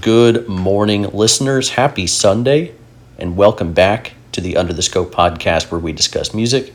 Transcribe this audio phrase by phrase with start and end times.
[0.00, 1.70] Good morning, listeners.
[1.70, 2.74] Happy Sunday,
[3.18, 6.72] and welcome back to the Under the Scope podcast where we discuss music.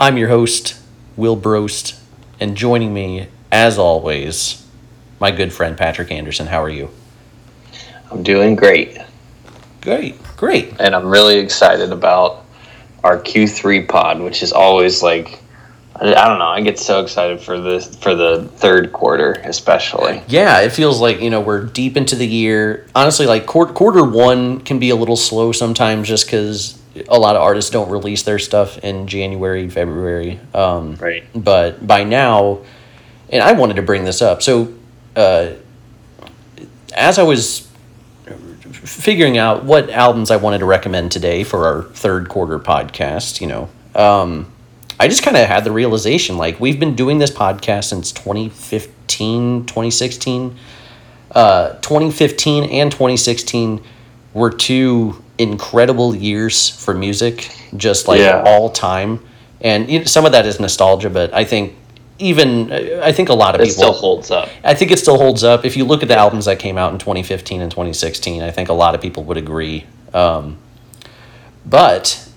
[0.00, 0.80] I'm your host,
[1.16, 2.00] Will Brost,
[2.40, 4.66] and joining me, as always,
[5.20, 6.46] my good friend Patrick Anderson.
[6.46, 6.88] How are you?
[8.10, 8.96] I'm doing great.
[9.82, 10.80] Great, great.
[10.80, 12.46] And I'm really excited about
[13.02, 15.42] our Q3 pod, which is always like
[15.96, 20.22] I, I don't know, I get so excited for the for the third quarter especially.
[20.28, 22.86] Yeah, it feels like, you know, we're deep into the year.
[22.94, 26.78] Honestly, like quarter, quarter 1 can be a little slow sometimes just cuz
[27.08, 30.38] a lot of artists don't release their stuff in January, February.
[30.52, 31.24] Um, Right.
[31.34, 32.58] But by now,
[33.30, 34.42] and I wanted to bring this up.
[34.42, 34.72] So,
[35.16, 35.50] uh,
[36.94, 37.66] as I was
[38.72, 43.46] figuring out what albums I wanted to recommend today for our third quarter podcast, you
[43.46, 44.52] know, um,
[44.98, 49.66] I just kind of had the realization like we've been doing this podcast since 2015,
[49.66, 50.56] 2016.
[51.32, 53.82] Uh, 2015 and 2016
[54.34, 58.44] were two incredible years for music, just like Yeah.
[58.46, 59.20] all time.
[59.60, 61.74] And you know, some of that is nostalgia, but I think
[62.20, 64.48] even I think a lot of It people still holds up.
[64.62, 65.64] I think it still holds up.
[65.64, 68.68] If you look at the albums that came out in 2015 and 2016, I think
[68.68, 69.84] a lot of people would agree.
[70.12, 70.58] Um,
[71.66, 72.28] but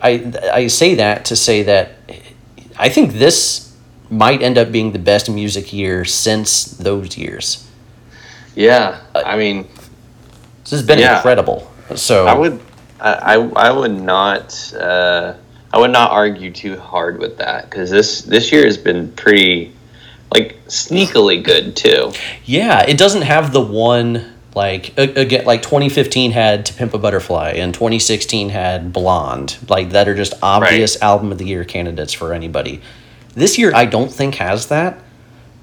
[0.00, 1.93] I I say that to say that
[2.78, 3.72] I think this
[4.10, 7.66] might end up being the best music year since those years.
[8.54, 9.00] Yeah.
[9.14, 9.66] I mean,
[10.62, 11.16] This has been Yeah.
[11.16, 11.70] incredible.
[11.94, 12.58] So I would
[13.00, 15.34] I, I would not uh
[15.72, 19.72] I would not argue too hard with that cuz this this year has been pretty
[20.32, 22.12] like sneakily good too.
[22.46, 27.50] Yeah, it doesn't have the one like again like 2015 had To Pimp a Butterfly
[27.56, 32.32] and 2016 had Blonde like that are just obvious album of the year candidates for
[32.32, 32.80] anybody.
[33.34, 34.98] This year I don't think has that,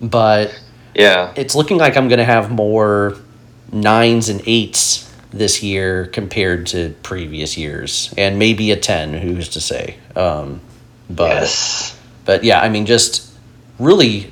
[0.02, 0.60] but
[0.94, 1.32] Yeah.
[1.36, 3.16] it's looking like I'm going to have more
[3.72, 9.62] nines and eights this year compared to previous years and maybe a 10 who's to
[9.62, 10.60] say um,
[11.10, 11.98] but yes.
[12.26, 13.30] but yeah, I mean, just
[13.80, 14.32] really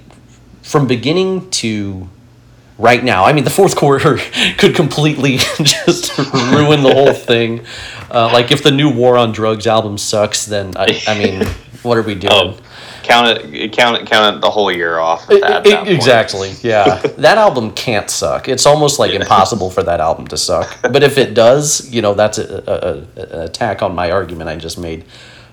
[0.62, 2.10] from beginning to
[2.80, 3.26] right now.
[3.26, 4.18] I mean, the fourth quarter
[4.58, 7.66] could completely just ruin the whole thing.
[8.10, 11.46] Uh, like, if the new War on Drugs album sucks, then I, I mean,
[11.84, 12.34] what are we doing?
[12.34, 12.58] Oh,
[13.04, 16.54] count it count it count it the whole year off at that, that exactly.
[16.62, 18.48] Yeah, that album can't suck.
[18.48, 20.82] It's almost like impossible for that album to suck.
[20.82, 24.50] But if it does, you know, that's a, a, a, an attack on my argument
[24.50, 25.06] I just made.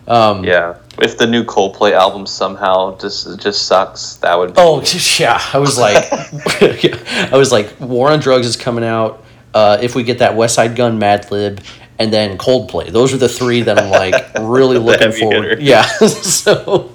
[0.08, 0.76] Um, Yeah.
[0.98, 4.82] If the new Coldplay album somehow just just sucks, that would be Oh
[5.18, 9.22] yeah, I was like, I was like, War on Drugs is coming out.
[9.52, 11.60] Uh, if we get that Westside Gunn, Mad Lib,
[11.98, 15.58] and then Coldplay, those are the three that I'm like really looking forward.
[15.58, 15.62] hitter.
[15.62, 16.92] Yeah, so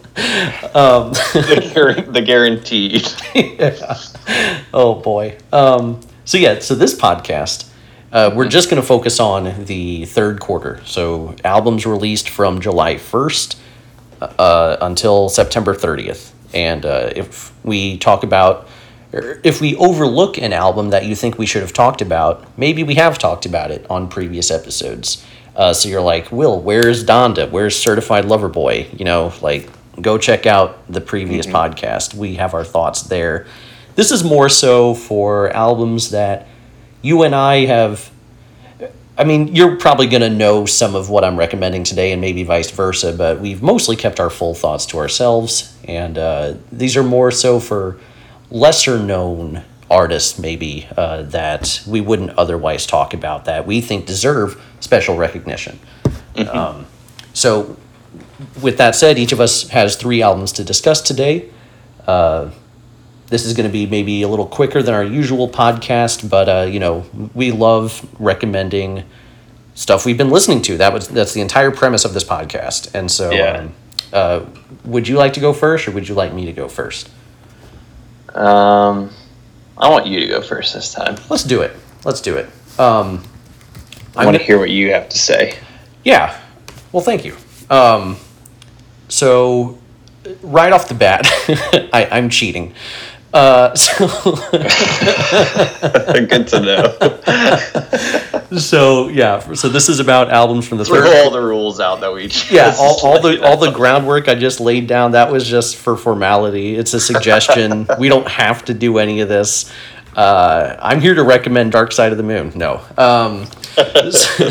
[1.33, 3.07] the, the guaranteed.
[4.73, 5.37] oh boy.
[5.51, 7.70] Um, so yeah, so this podcast,
[8.11, 10.81] uh, we're just going to focus on the third quarter.
[10.85, 13.57] So albums released from July first
[14.21, 18.67] uh, until September thirtieth, and uh, if we talk about.
[19.43, 22.95] If we overlook an album that you think we should have talked about, maybe we
[22.95, 25.21] have talked about it on previous episodes.
[25.53, 27.51] Uh, so you're like, Will, where's Donda?
[27.51, 28.87] Where's Certified Lover Boy?
[28.97, 29.69] You know, like,
[30.01, 32.13] go check out the previous podcast.
[32.13, 33.47] We have our thoughts there.
[33.95, 36.47] This is more so for albums that
[37.01, 38.11] you and I have.
[39.17, 42.43] I mean, you're probably going to know some of what I'm recommending today, and maybe
[42.43, 45.77] vice versa, but we've mostly kept our full thoughts to ourselves.
[45.87, 47.99] And uh, these are more so for
[48.49, 54.59] lesser known artists, maybe, uh, that we wouldn't otherwise talk about that we think deserve
[54.79, 55.77] special recognition.
[56.49, 56.87] Um,
[57.33, 57.77] so,
[58.61, 61.49] with that said, each of us has three albums to discuss today.
[62.07, 62.51] Uh,
[63.31, 66.67] this is going to be maybe a little quicker than our usual podcast, but uh,
[66.69, 69.03] you know we love recommending
[69.73, 70.77] stuff we've been listening to.
[70.77, 72.93] That was that's the entire premise of this podcast.
[72.93, 73.57] And so, Yeah.
[73.57, 73.73] um,
[74.13, 74.45] uh,
[74.85, 77.09] would you like to go first, or would you like me to go first?
[78.35, 79.09] Um,
[79.77, 81.15] I want you to go first this time.
[81.29, 81.71] Let's do it.
[82.05, 82.47] Let's do it.
[82.79, 83.23] Um,
[84.15, 85.57] I want to hear what you have to say.
[86.03, 86.37] Yeah.
[86.91, 87.35] Well, thank you.
[87.69, 88.17] Um,
[89.07, 89.77] so,
[90.41, 91.21] right off the bat,
[91.93, 92.73] I, I'm cheating.
[93.33, 94.07] Uh, so,
[96.27, 96.97] Good to know.
[98.57, 99.53] so yeah.
[99.53, 101.15] So this is about albums from the Throw third.
[101.25, 104.35] all the rules out that we Yeah, all, all the laid all the groundwork I
[104.35, 106.75] just laid down that was just for formality.
[106.75, 107.87] It's a suggestion.
[107.99, 109.71] we don't have to do any of this.
[110.15, 112.51] Uh, I'm here to recommend Dark Side of the Moon.
[112.53, 112.81] No.
[112.97, 113.47] Um,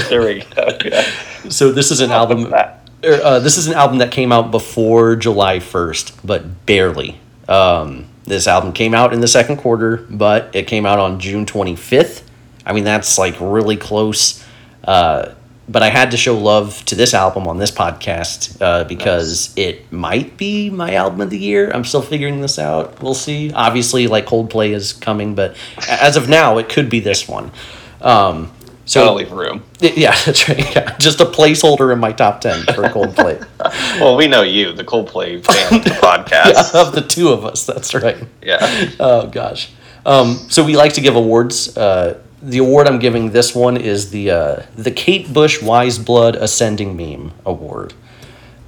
[0.08, 0.78] there we go.
[0.84, 1.02] Yeah.
[1.50, 2.48] so this is an album.
[2.50, 2.88] that.
[3.04, 7.20] er, Uh, this is an album that came out before July 1st, but barely.
[7.46, 11.44] Um, this album came out in the second quarter, but it came out on June
[11.44, 12.22] 25th
[12.64, 14.44] I mean, that's like really close.
[14.84, 15.34] Uh,
[15.68, 19.90] but I had to show love to this album on this podcast uh, because it
[19.92, 21.70] might be my album of the year.
[21.70, 23.00] I'm still figuring this out.
[23.02, 23.52] We'll see.
[23.52, 25.56] Obviously, like Coldplay is coming, but
[25.88, 27.52] as of now, it could be this one.
[28.00, 28.52] Um,
[28.86, 29.62] so Gotta leave room.
[29.80, 30.74] yeah, that's right.
[30.74, 30.96] Yeah.
[30.98, 33.46] Just a placeholder in my top ten for Coldplay.
[34.00, 36.74] Well, we know you, the Coldplay fan of the podcast.
[36.74, 38.16] yeah, of the two of us, that's right.
[38.42, 38.58] Yeah.
[38.98, 39.70] Oh gosh.
[40.06, 41.76] Um, so we like to give awards.
[41.76, 46.36] Uh, the award I'm giving this one is the uh, the Kate Bush Weyes Blood
[46.36, 47.92] Ascending Meme Award.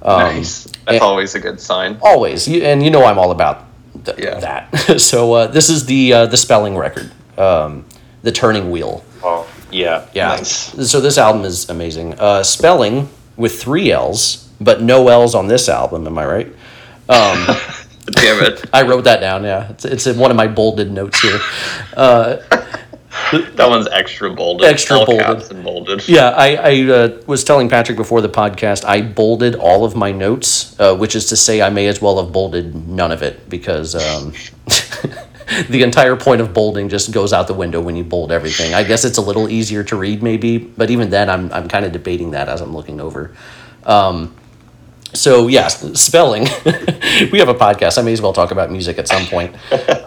[0.03, 0.65] Um, nice.
[0.85, 1.97] That's always a good sign.
[2.01, 3.65] Always, you, and you know I'm all about
[4.05, 4.39] th- Yeah.
[4.39, 4.99] that.
[5.01, 7.85] so uh, this is the uh, the Spellling record, um,
[8.21, 9.03] the Turning Wheel.
[9.23, 10.07] Oh, yeah.
[10.13, 10.27] Yeah.
[10.29, 10.89] Nice.
[10.89, 12.19] So this album is amazing.
[12.19, 16.07] Uh, Spellling with three L's, but no L's on this album.
[16.07, 16.47] Am I right?
[17.09, 17.47] Um,
[18.11, 18.65] Damn it.
[18.73, 19.43] I wrote that down.
[19.43, 21.39] Yeah, it's, it's in one of my bolded notes here.
[23.31, 24.65] That one's extra bolded.
[24.67, 25.25] Extra all bolded.
[25.25, 26.07] caps and bolded.
[26.07, 30.11] Yeah, I, I uh, was telling Patrick before the podcast, I bolded all of my
[30.11, 33.49] notes, uh, which is to say, I may as well have bolded none of it
[33.49, 34.33] because um,
[35.69, 38.73] the entire point of bolding just goes out the window when you bold everything.
[38.73, 41.85] I guess it's a little easier to read, maybe, but even then, I'm, I'm kind
[41.85, 43.35] of debating that as I'm looking over.
[43.85, 44.35] Um,
[45.13, 46.43] so, yeah, Spellling.
[47.31, 47.99] we have a podcast.
[47.99, 49.55] I may as well talk about music at some point.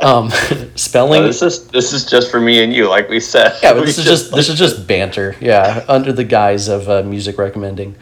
[0.02, 0.30] Um,
[0.74, 1.22] Spellling.
[1.22, 3.56] No, this is this is just for me and you, like we said.
[3.62, 5.36] Yeah, but this is just this is just banter.
[5.40, 7.94] Yeah, under the guise of uh, music recommending.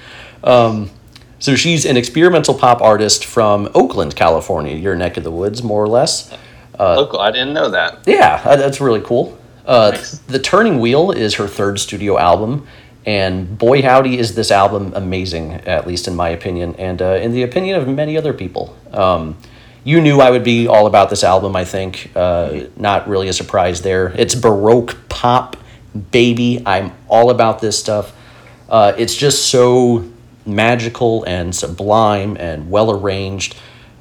[0.43, 0.91] Um,
[1.39, 5.83] so she's an experimental pop artist from Oakland, California, your neck of the woods, more
[5.83, 6.35] or less.
[6.79, 7.21] Local.
[7.21, 8.01] I didn't know that.
[8.07, 9.39] Yeah, uh, that's really cool.
[9.67, 10.19] Uh, Nice.
[10.19, 12.67] The Turning Wheel is her third studio album,
[13.07, 17.33] and boy howdy is this album amazing, at least in my opinion, and uh, in
[17.33, 18.77] the opinion of many other people.
[18.93, 19.37] Um,
[19.85, 22.11] you knew I would be all about this album, I think.
[22.17, 24.15] Uh, not really a surprise there.
[24.17, 25.59] It's Baroque pop,
[26.11, 26.63] baby.
[26.65, 28.15] I'm all about this stuff.
[28.69, 30.11] Uh, it's just so
[30.47, 33.57] magical and sublime and well arranged.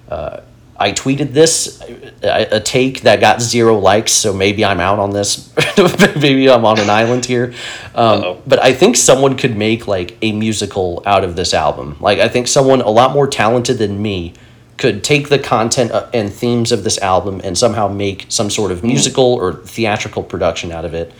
[0.09, 0.39] Uh,
[0.83, 1.81] I tweeted this,
[2.21, 5.49] a, a take that got zero likes, so maybe I'm out on this.
[6.17, 7.53] maybe I'm on an island here.
[7.95, 11.95] Um, but I think someone could make like a musical out of this album.
[12.01, 14.33] Like I think someone a lot more talented than me
[14.77, 18.69] could take the content uh, and themes of this album and somehow make some sort
[18.69, 21.13] of musical or theatrical production out of it.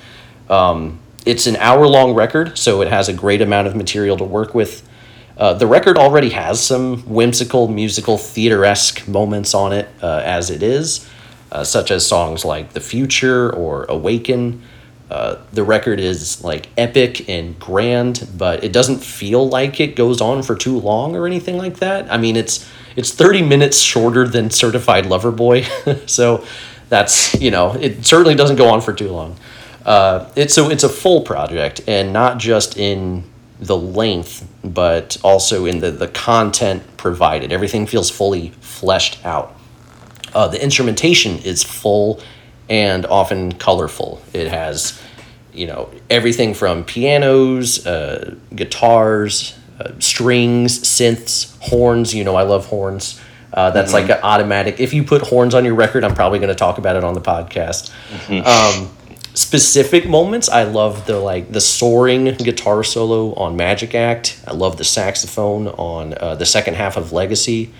[0.50, 4.25] Um, it's an hour long record, so it has a great amount of material to
[4.25, 4.86] work with.
[5.38, 10.50] Uh, the record already has some whimsical, musical, theater esque moments on it uh, as
[10.50, 11.09] it is,
[11.51, 14.62] uh, such as songs like The Future or Awaken.
[15.09, 20.21] Uh, the record is like epic and grand, but it doesn't feel like it goes
[20.21, 22.12] on for too long or anything like that.
[22.12, 25.63] I mean, it's it's 30 minutes shorter than Certified Lover Boy,
[26.06, 26.45] so
[26.89, 29.36] that's you know it certainly doesn't go on for too long.
[29.86, 33.24] Uh, it's so it's a full project and not just in
[33.65, 37.51] the length, but also in the the content provided.
[37.51, 39.56] Everything feels fully fleshed out.
[40.33, 42.21] Uh, the instrumentation is full
[42.69, 44.21] and often colorful.
[44.33, 45.00] It has,
[45.54, 52.13] you know, everything from pianos, uh, guitars, uh, strings, synths, horns.
[52.13, 53.19] You know, I love horns.
[53.54, 54.80] Uh, that's like an automatic.
[54.80, 57.13] If you put horns on your record, I'm probably going to talk about it on
[57.13, 57.92] the podcast.
[58.48, 58.89] Um,
[59.33, 64.39] specific moments, I love the like the soaring guitar solo on Magic Act.
[64.48, 67.72] I love the saxophone on uh, the second half of Legacy.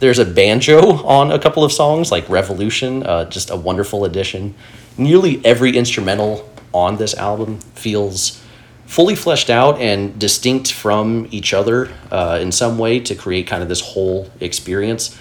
[0.00, 4.54] There's a banjo on a couple of songs, like Revolution, uh, just a wonderful addition.
[4.96, 8.42] Nearly every instrumental on this album feels
[8.86, 13.62] fully fleshed out and distinct from each other uh, in some way to create kind
[13.62, 15.18] of this whole experience.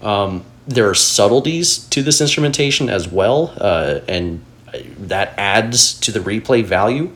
[0.00, 4.42] Um, there are subtleties to this instrumentation as well, uh, and
[4.98, 7.10] that adds to the replay value.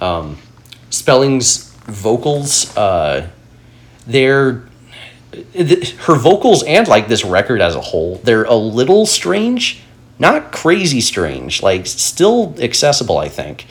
[0.00, 0.38] Um,
[0.90, 3.28] Spellling's vocals, uh,
[4.06, 4.62] they're
[5.32, 9.82] th- her vocals and like this record as a whole they're a little strange
[10.18, 13.66] not crazy strange like still accessible i think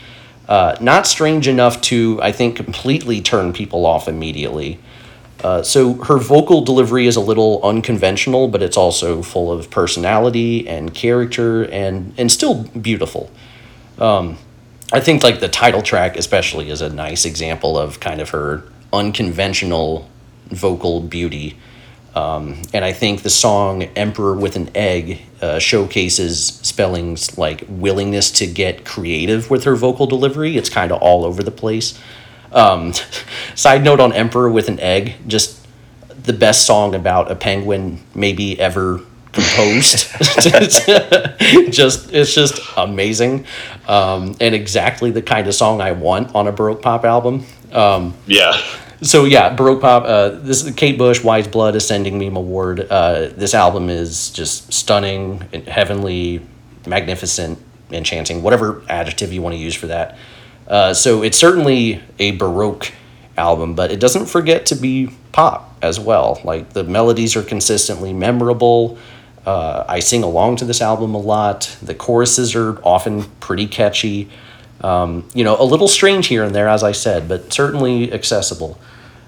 [0.47, 4.79] uh, not strange enough to i think completely turn people off immediately
[5.43, 10.67] uh, so her vocal delivery is a little unconventional but it's also full of personality
[10.67, 13.29] and character and and still beautiful
[13.99, 14.37] um,
[14.93, 18.63] I think like the title track especially is a nice example of kind of her
[18.91, 20.09] unconventional
[20.47, 21.57] vocal beauty.
[22.13, 28.31] Um, and I think the song Emperor with an Egg uh, showcases Spellling's like willingness
[28.31, 30.57] to get creative with her vocal delivery.
[30.57, 31.97] It's kind of all over the place.
[32.51, 32.93] Um,
[33.55, 35.65] side note on Emperor with an Egg, just
[36.23, 40.07] the best song about a penguin maybe ever composed.
[41.71, 43.45] just it's just amazing,
[43.87, 47.45] um, and exactly the kind of song I want on a Baroque pop album.
[47.71, 48.53] Um, Yeah.
[49.01, 50.03] so yeah, Baroque pop.
[50.03, 52.87] Uh, this is Kate Bush, Weyes Blood, Ascending Meme Award.
[52.89, 56.41] Uh, this album is just stunning, and heavenly,
[56.85, 57.57] magnificent,
[57.91, 60.17] enchanting, whatever adjective you want to use for that.
[60.71, 62.93] Uh, so it's certainly a Baroque
[63.37, 66.39] album, but it doesn't forget to be pop as well.
[66.45, 68.97] Like the melodies are consistently memorable.
[69.45, 71.75] Uh, I sing along to this album a lot.
[71.81, 74.29] The choruses are often pretty catchy.
[74.81, 78.79] Um, you know, a little strange here and there, as I said, but certainly accessible.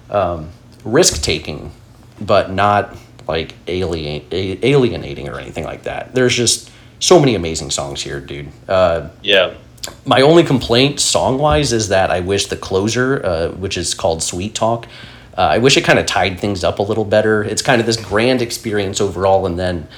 [0.08, 0.48] Um,
[0.82, 1.72] risk taking,
[2.20, 2.96] but not
[3.28, 6.14] like alien, alienating or anything like that.
[6.14, 6.70] There's just
[7.00, 8.48] so many amazing songs here, dude.
[8.66, 9.54] Uh, Yeah.
[10.04, 14.22] My only complaint song wise is that I wish the closer, uh, which is called
[14.22, 14.86] Sweet Talk,
[15.36, 17.42] uh, I wish it kind of tied things up a little better.
[17.42, 19.88] It's kind of this grand experience overall, and then,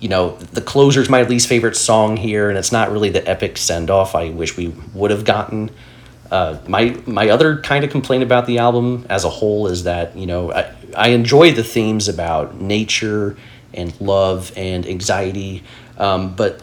[0.00, 3.56] you know, the closer's my least favorite song here, and it's not really the epic
[3.56, 5.70] send off I wish we would have gotten.
[6.30, 10.16] Uh, my my other kind of complaint about the album as a whole is that
[10.16, 13.36] you know I, I enjoy the themes about nature
[13.74, 15.62] and love and anxiety,
[15.98, 16.60] um, but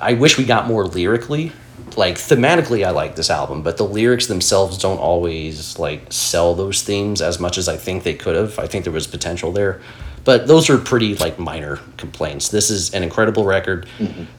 [0.00, 1.52] I wish we got more lyrically.
[1.96, 6.82] Like thematically, I like this album, but the lyrics themselves don't always like sell those
[6.82, 8.58] themes as much as I think they could have.
[8.58, 9.80] I think there was potential there,
[10.24, 12.48] but those are pretty like minor complaints.
[12.48, 13.88] This is an incredible record.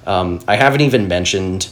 [0.05, 1.69] Um, I haven't even mentioned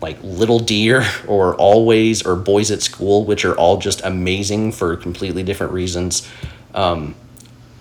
[0.00, 4.96] like Little Deer or Always or Boys at School, which are all just amazing for
[4.96, 6.28] completely different reasons.
[6.74, 7.14] Um,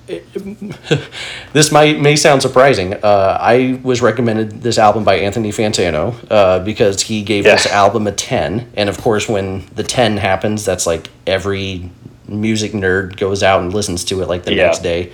[1.54, 2.94] this might may sound surprising.
[2.94, 7.56] Uh, I was recommended this album by Anthony Fantano uh, because he gave Yeah.
[7.56, 11.90] this album a ten, and of course, when the ten happens, that's like every
[12.28, 14.66] music nerd goes out and listens to it like the Yeah.
[14.68, 15.12] next day.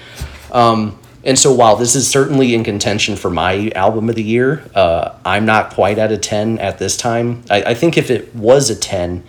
[0.51, 4.63] Um, and so, while this is certainly in contention for my album of the year,
[4.73, 7.43] uh, I'm not quite at a ten at this time.
[7.49, 9.23] I, I think if it was a ten,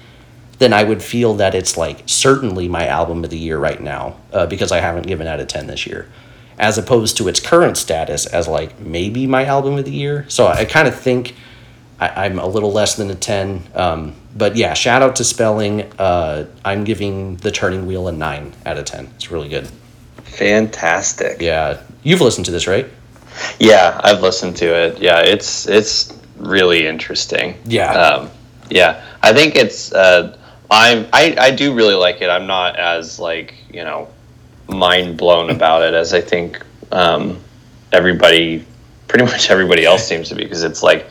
[0.63, 4.17] then I would feel that it's like certainly my album of the year right now
[4.33, 6.09] uh, because I haven't given out a 10 this year,
[6.59, 10.25] as opposed to its current status as like maybe my album of the year.
[10.29, 11.35] So I kind of think
[11.99, 13.63] I, I'm a little less than a 10.
[13.75, 15.83] Um, but yeah, shout out to Spellling.
[15.99, 19.07] Uh, I'm giving The Turning Wheel a 9 out of 10.
[19.17, 19.67] It's really good.
[20.25, 21.41] Fantastic.
[21.41, 21.81] Yeah.
[22.03, 22.87] You've listened to this, right?
[23.59, 24.99] Yeah, I've listened to it.
[25.01, 27.59] Yeah, it's it's really interesting.
[27.65, 27.93] Yeah.
[27.93, 28.31] Um,
[28.69, 29.93] yeah, I think it's.
[29.93, 30.37] Uh,
[30.73, 31.07] I'm.
[31.13, 32.31] I, I do really like it.
[32.31, 34.09] I'm not as like you know,
[34.69, 37.39] mind blown about it as I think um,
[37.93, 38.65] everybody,
[39.09, 41.09] pretty much everybody else seems to be because it's like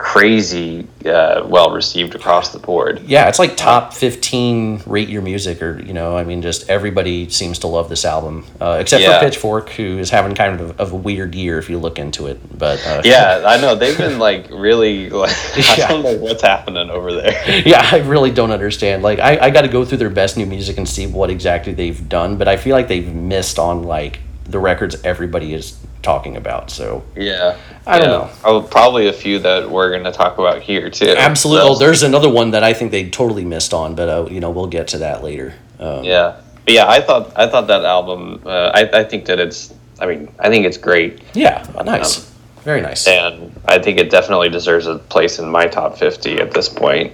[0.00, 3.02] crazy uh, well received across the board.
[3.06, 7.28] Yeah, it's like top 15 rate your music, or, you know, I mean, just everybody
[7.28, 9.18] seems to love this album, uh, except Yeah.
[9.18, 12.28] for Pitchfork, who is having kind of, of a weird year if you look into
[12.28, 12.38] it.
[12.58, 15.10] But uh, Yeah, I know they've been like really.
[15.20, 15.88] Like, I Yeah.
[15.88, 17.60] don't know what's happening over there.
[17.66, 19.02] yeah, I really don't understand.
[19.02, 21.74] Like, I, I got to go through their best new music and see what exactly
[21.74, 26.36] they've done, but I feel like they've missed on like the records everybody is talking
[26.36, 26.70] about.
[26.70, 28.30] So, Yeah, I don't know.
[28.44, 31.14] Oh, probably a few that we're going to talk about here too.
[31.16, 31.68] absolutely.
[31.68, 34.40] So, Oh, there's another one that I think they totally missed on, but uh, you
[34.40, 35.54] know, we'll get to that later.
[35.78, 36.86] Um, yeah, but yeah.
[36.88, 38.42] I thought I thought that album.
[38.44, 39.72] Uh, I I think that it's.
[40.00, 42.20] I mean, I think it's great, yeah, nice,
[42.64, 43.06] very nice.
[43.06, 47.12] and I think it definitely deserves a place in my top fifty at this point.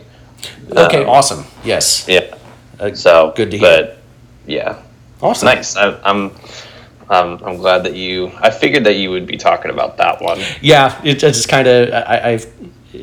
[0.71, 1.45] Okay, um, awesome.
[1.65, 2.33] Yes, Yeah.
[2.79, 3.69] Uh, So good to hear.
[3.69, 3.99] But
[4.47, 4.83] yeah,
[5.21, 5.47] awesome.
[5.47, 5.77] nice.
[5.77, 6.31] I, I'm.
[7.09, 8.33] Um, I'm glad that you.
[8.41, 10.41] I figured that you would be talking about that one.
[10.61, 12.47] Yeah, it, it's just kind of I, I've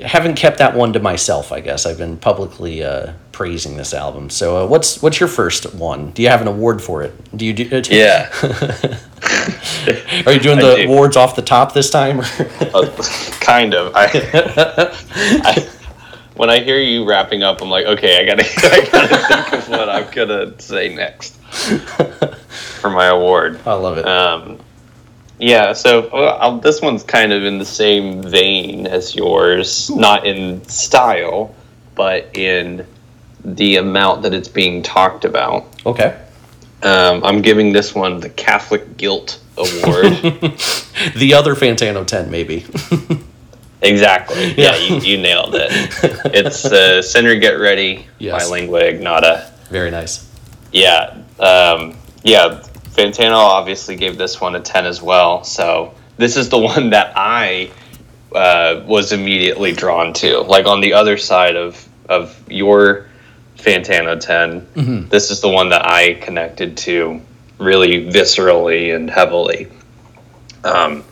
[0.01, 1.51] haven't kept that one to myself.
[1.51, 4.29] I guess I've been publicly uh, praising this album.
[4.29, 6.12] So, uh, what's what's your first one?
[6.12, 7.13] Do you have an award for it?
[7.38, 7.77] Do you do?
[7.77, 8.29] Uh, Yeah.
[10.25, 10.86] Are you doing the do.
[10.86, 12.22] awards off the top this time?
[12.74, 12.91] Uh,
[13.39, 13.93] kind of.
[13.95, 14.10] I,
[15.43, 15.69] I,
[16.35, 19.69] when I hear you wrapping up, I'm like, okay, I gotta, I gotta think of
[19.69, 21.35] what I'm gonna say next
[22.79, 23.59] for my award.
[23.65, 24.07] I love it.
[24.07, 24.59] Um,
[25.39, 30.25] yeah, so well, I'll, this one's kind of in the same vein as yours, not
[30.25, 31.53] in style,
[31.95, 32.85] but in
[33.43, 35.65] the amount that it's being talked about.
[35.85, 36.19] okay.
[36.83, 40.13] Um, I'm giving this one the Catholic Guilt Award.
[41.15, 42.65] The other Fantano ten, maybe.
[43.83, 44.53] Exactly.
[44.57, 44.75] Yeah.
[44.75, 45.71] Yeah, you, you nailed it.
[46.33, 48.43] It's uh, Sinner Get Ready Yes.
[48.49, 49.51] by Lingua Ignota.
[49.69, 50.29] Very nice.
[50.71, 51.17] Yeah.
[51.39, 52.63] Um, yeah.
[52.95, 55.43] Fantano obviously gave this one a 10 as well.
[55.43, 57.71] So this is the one that I
[58.33, 60.39] uh, was immediately drawn to.
[60.41, 63.07] Like on the other side of, of your
[63.57, 67.19] Fantano 10, this is the one that I connected to
[67.57, 69.67] really viscerally and heavily.
[70.63, 71.03] Um,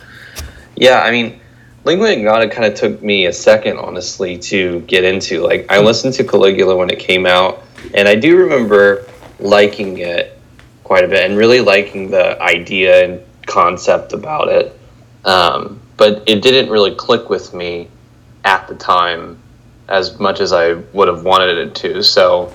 [0.76, 1.38] Yeah, I mean,
[1.84, 5.40] Lingua Ignota kind of took me a second, honestly, to get into.
[5.42, 7.62] Like, I listened to Caligula when it came out,
[7.94, 9.06] and I do remember
[9.40, 10.38] liking it
[10.84, 14.78] quite a bit and really liking the idea and concept about it.
[15.24, 17.88] Um, but it didn't really click with me
[18.44, 19.40] at the time
[19.88, 22.02] as much as I would have wanted it to.
[22.02, 22.52] So,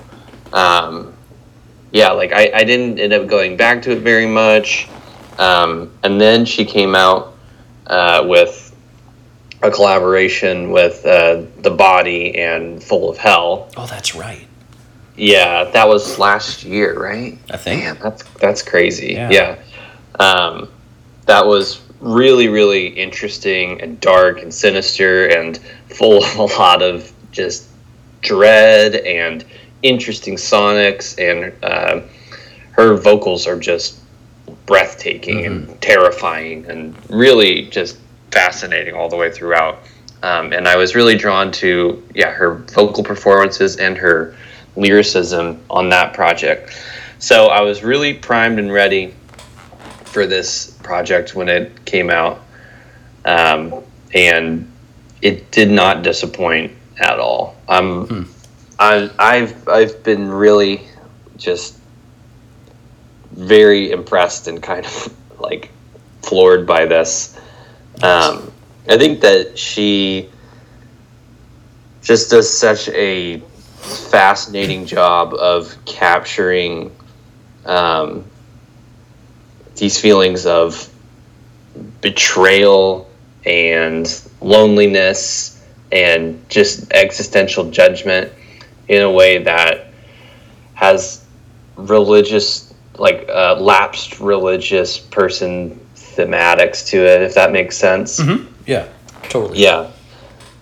[0.52, 1.14] um,
[1.92, 4.88] yeah, like I, I didn't end up going back to it very much.
[5.38, 7.34] Um, and then she came out
[7.86, 8.67] uh, with
[9.62, 13.68] a collaboration with uh, The Body and Full of Hell.
[13.76, 14.46] Oh, that's right.
[15.16, 17.36] Yeah, that was last year, right?
[17.50, 17.82] I think.
[17.82, 19.14] Man, that's that's crazy.
[19.14, 19.30] Yeah.
[19.30, 19.58] Yeah.
[20.20, 20.68] Um,
[21.26, 27.12] that was really, really interesting and dark and sinister and full of a lot of
[27.32, 27.68] just
[28.20, 29.44] dread and
[29.82, 31.18] interesting sonics.
[31.18, 32.06] And uh,
[32.72, 33.98] her vocals are just
[34.66, 37.98] breathtaking and terrifying and really just
[38.30, 39.80] fascinating all the way throughout.
[40.22, 44.34] Um, and I was really drawn to, yeah, her vocal performances and her
[44.76, 46.76] lyricism on that project.
[47.18, 49.14] So I was really primed and ready
[50.04, 52.40] for this project when it came out.
[53.24, 53.82] Um,
[54.14, 54.70] and
[55.22, 57.56] it did not disappoint at all.
[57.68, 58.28] I'm,
[58.78, 60.82] I, I've, I've been really
[61.36, 61.78] just
[63.32, 65.70] very impressed and kind of like
[66.22, 67.38] floored by this.
[68.02, 68.52] Um,
[68.88, 70.30] I think that she
[72.02, 73.40] just does such a
[73.78, 76.94] fascinating job of capturing
[77.66, 78.24] um,
[79.76, 80.88] these feelings of
[82.00, 83.08] betrayal
[83.44, 88.32] and loneliness and just existential judgment
[88.88, 89.88] in a way that
[90.74, 91.24] has
[91.76, 95.80] religious like uh, lapsed religious person
[96.18, 98.20] thematics to it if that makes sense.
[98.66, 98.88] Yeah,
[99.30, 99.60] totally.
[99.60, 99.90] yeah.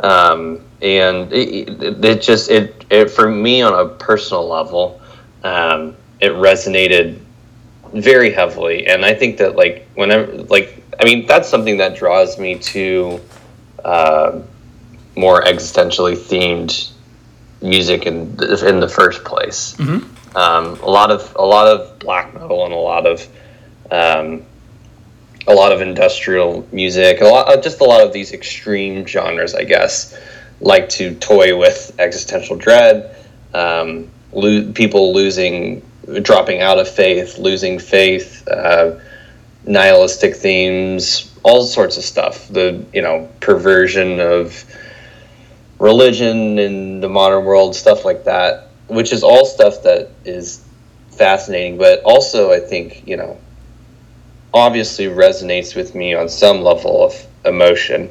[0.00, 5.00] Um, and it, it, it just it, it for me on a personal level
[5.42, 7.18] um, it resonated
[7.94, 8.86] very heavily.
[8.86, 13.20] And i think that like whenever like i mean that's something that draws me to
[13.84, 14.40] uh,
[15.16, 16.90] more existentially themed
[17.62, 19.74] music in in the first place.
[20.36, 23.26] Um, a lot of a lot of black metal and a lot of
[23.90, 24.42] um,
[25.46, 29.54] a lot of industrial music, a lot, uh, just a lot of these extreme genres,
[29.54, 30.16] I guess,
[30.60, 33.14] like to toy with existential dread,
[33.54, 35.82] um, lo- people losing,
[36.22, 38.98] dropping out of faith, losing faith, uh,
[39.64, 42.48] nihilistic themes, all sorts of stuff.
[42.48, 44.64] The you know perversion of
[45.78, 50.64] religion in the modern world, stuff like that, which is all stuff that is
[51.10, 53.38] fascinating, but also I think you know
[54.56, 58.10] obviously resonates with me on some level of emotion.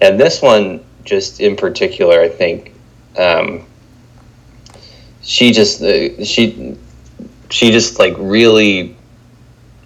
[0.00, 2.74] And this one, just in particular, I think
[3.16, 3.66] um,
[5.20, 6.76] she just uh, she
[7.50, 8.96] she just like really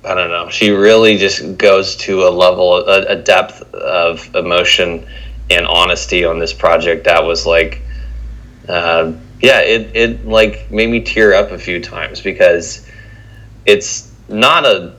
[0.05, 0.49] I don't know.
[0.49, 5.05] She really just goes to a level, a, a depth of emotion
[5.51, 7.83] and honesty on this project that was like,
[8.69, 12.89] uh, yeah, it, it like made me tear up a few times because
[13.65, 14.95] it's not a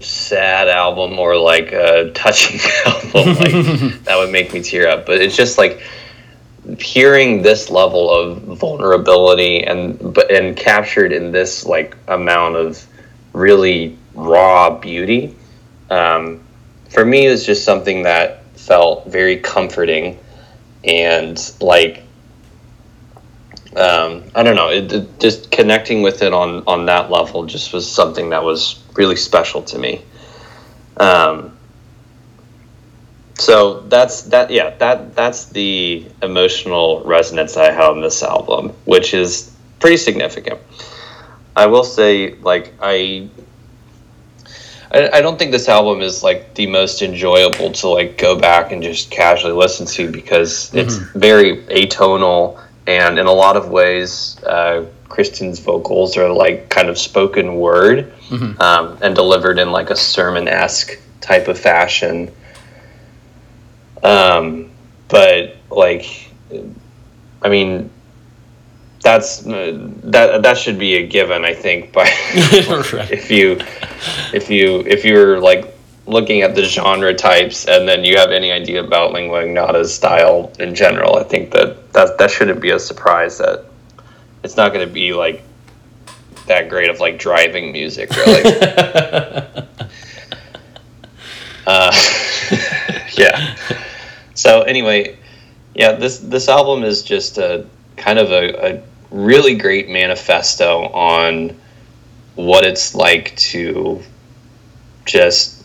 [0.00, 5.06] sad album or like a touching album like that would make me tear up.
[5.06, 5.82] But it's just like
[6.78, 12.84] hearing this level of vulnerability and but and captured in this like amount of
[13.32, 15.34] really raw beauty
[15.90, 16.40] um,
[16.90, 20.18] for me it was just something that felt very comforting
[20.84, 22.02] and like
[23.76, 24.70] um, I don't know.
[24.70, 28.82] It, it- just connecting with it on on that level just was something that was
[28.94, 30.02] really special to me.
[30.96, 31.56] Um,
[33.34, 34.50] so that's that.
[34.50, 40.60] Yeah, that that's the emotional resonance I have on this album, which is pretty significant.
[41.56, 43.28] I will say, like I.
[44.90, 48.72] I I don't think this album is like the most enjoyable to like go back
[48.72, 54.42] and just casually listen to because it's very atonal and in a lot of ways
[54.44, 58.12] uh, Kristin's vocals are like kind of spoken word
[58.60, 62.32] um, and delivered in like a sermon esque type of fashion.
[64.02, 64.70] Um,
[65.08, 66.30] but like,
[67.42, 67.90] I mean,
[69.02, 71.92] that's uh, that that should be a given, I think.
[71.92, 72.04] By
[72.92, 73.10] Right.
[73.10, 73.60] if you
[74.32, 75.77] if you if you're like
[76.08, 80.50] looking at the genre types and then you have any idea about lingua ignota's style
[80.58, 83.66] in general, I think that that that shouldn't be a surprise that
[84.42, 85.42] it's not going to be like
[86.46, 88.42] that great of like driving music really.
[91.66, 91.92] uh,
[93.12, 93.54] yeah.
[94.32, 95.18] So anyway,
[95.74, 97.66] yeah, this this album is just a
[97.98, 101.54] kind of a, a really great manifesto on
[102.34, 104.00] what it's like to
[105.04, 105.57] just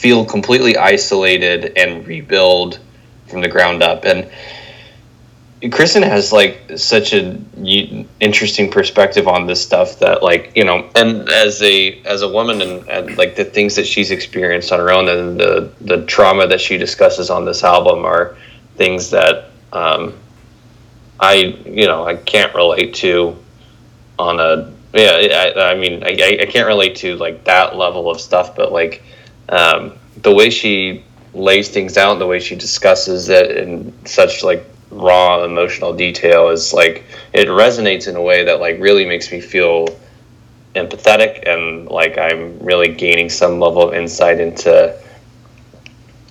[0.00, 2.80] feel completely isolated and rebuild
[3.26, 4.06] from the ground up.
[4.06, 4.30] And
[5.64, 11.28] Kristin has like such an interesting perspective on this stuff that like you know and
[11.28, 14.90] as a as a woman and, and like the things that she's experienced on her
[14.90, 18.38] own and the the trauma that she discusses on this album are
[18.76, 20.14] things that um,
[21.20, 21.34] I
[21.66, 23.36] you know I can't relate to
[24.18, 28.18] on a yeah I, I mean I, I can't relate to like that level of
[28.18, 29.02] stuff but like
[29.50, 34.64] um, the way she lays things out the way she discusses it in such like
[34.90, 39.40] raw emotional detail is like it resonates in a way that like really makes me
[39.40, 39.86] feel
[40.74, 44.96] empathetic and like I'm really gaining some level of insight into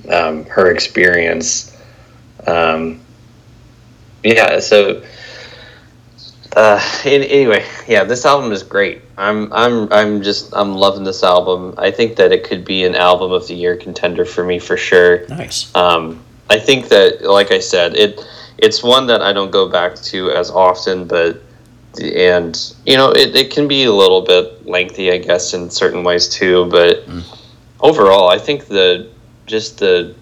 [0.10, 1.76] um, her experience.
[2.48, 3.02] Um,
[4.24, 5.04] yeah, so
[6.56, 9.02] uh, in, anyway, yeah, this album is great.
[9.18, 11.76] I'm I'm I'm just I'm loving this album.
[11.78, 14.78] I think that it could be an album of the year contender for me for
[14.78, 15.28] sure.
[15.28, 15.74] Nice.
[15.76, 18.20] Um, I think that, like I said, it
[18.58, 21.42] it's one that I don't go back to as often, but
[22.02, 26.04] and you know it, it can be a little bit lengthy, I guess, in certain
[26.04, 26.68] ways too.
[26.72, 27.24] But mm.
[27.80, 29.10] overall, I think the
[29.46, 30.16] just the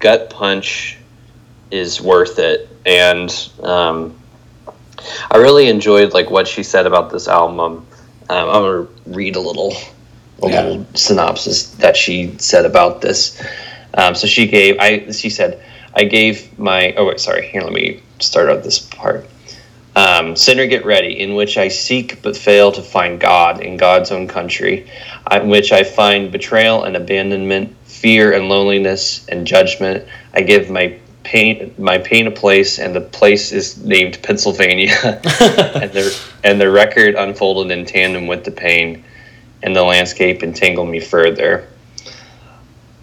[0.00, 0.98] gut punch
[1.70, 3.30] is worth it, and
[3.62, 4.19] um,
[5.30, 7.60] I really enjoyed like what she said about this album.
[7.60, 7.86] Um,
[8.28, 9.72] I'm gonna read a little
[10.42, 10.62] a yeah.
[10.62, 13.40] little synopsis that she said about this.
[13.94, 15.62] Um, so she gave I she said
[15.94, 19.26] I gave my oh wait sorry here let me start out this part.
[19.96, 24.12] Um, Sinner get ready, in which I seek but fail to find God in God's
[24.12, 24.88] own country,
[25.32, 30.06] in which I find betrayal and abandonment, fear and loneliness and judgment.
[30.32, 35.92] I give my pain my pain a place, and the place is named Pennsylvania, and
[35.92, 39.04] the and the record unfolded in tandem with the pain,
[39.62, 41.66] and the landscape entangled me further.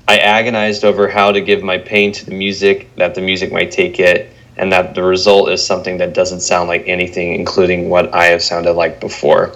[0.08, 3.72] I agonized over how to give my pain to the music, that the music might
[3.72, 8.14] take it, and that the result is something that doesn't sound like anything, including what
[8.14, 9.56] I have sounded like before.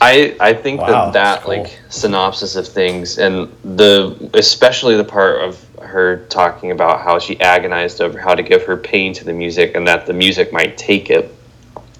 [0.00, 1.58] I I think wow, that that cool.
[1.58, 7.40] like synopsis of things and the especially the part of her talking about how she
[7.40, 10.76] agonized over how to give her pain to the music and that the music might
[10.76, 11.32] take it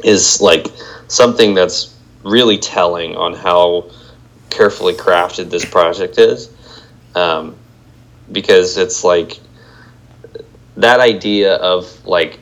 [0.02, 0.66] is like
[1.08, 3.90] something that's really telling on how
[4.50, 6.50] carefully crafted this project is.
[7.14, 7.56] Um,
[8.30, 9.38] because it's like
[10.76, 12.38] that idea of like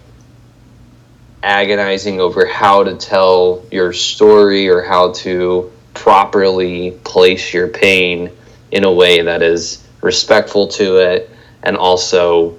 [1.43, 8.31] agonizing over how to tell your story or how to properly place your pain
[8.71, 11.31] in a way that is respectful to it
[11.62, 12.57] and also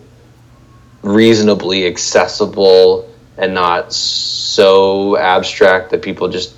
[1.01, 6.55] reasonably accessible and not so abstract that people just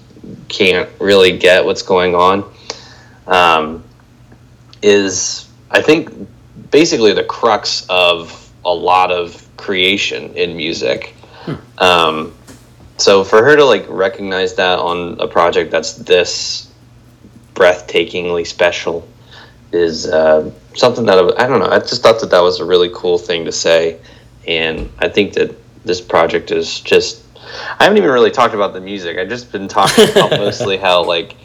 [0.49, 2.43] can't really get what's going on
[3.27, 3.84] um,
[4.82, 6.12] is I think
[6.71, 11.15] basically the crux of a lot of creation in music.
[11.43, 11.56] Hmm.
[11.77, 12.34] Um,
[12.97, 16.71] so for her to like recognize that on a project that's this
[17.53, 19.08] breathtakingly special
[19.73, 21.69] is uh, something that I, I don't know.
[21.69, 23.99] I just thought that that was a really cool thing to say,
[24.47, 25.55] and I think that
[25.86, 27.21] this project is just.
[27.79, 29.17] I haven't even really talked about the music.
[29.17, 31.36] I've just been talking about mostly how like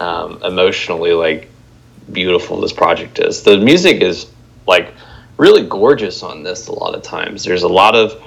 [0.00, 1.48] um, emotionally like
[2.12, 3.42] beautiful this project is.
[3.42, 4.26] The music is
[4.66, 4.92] like
[5.36, 7.44] really gorgeous on this a lot of times.
[7.44, 8.22] There's a lot of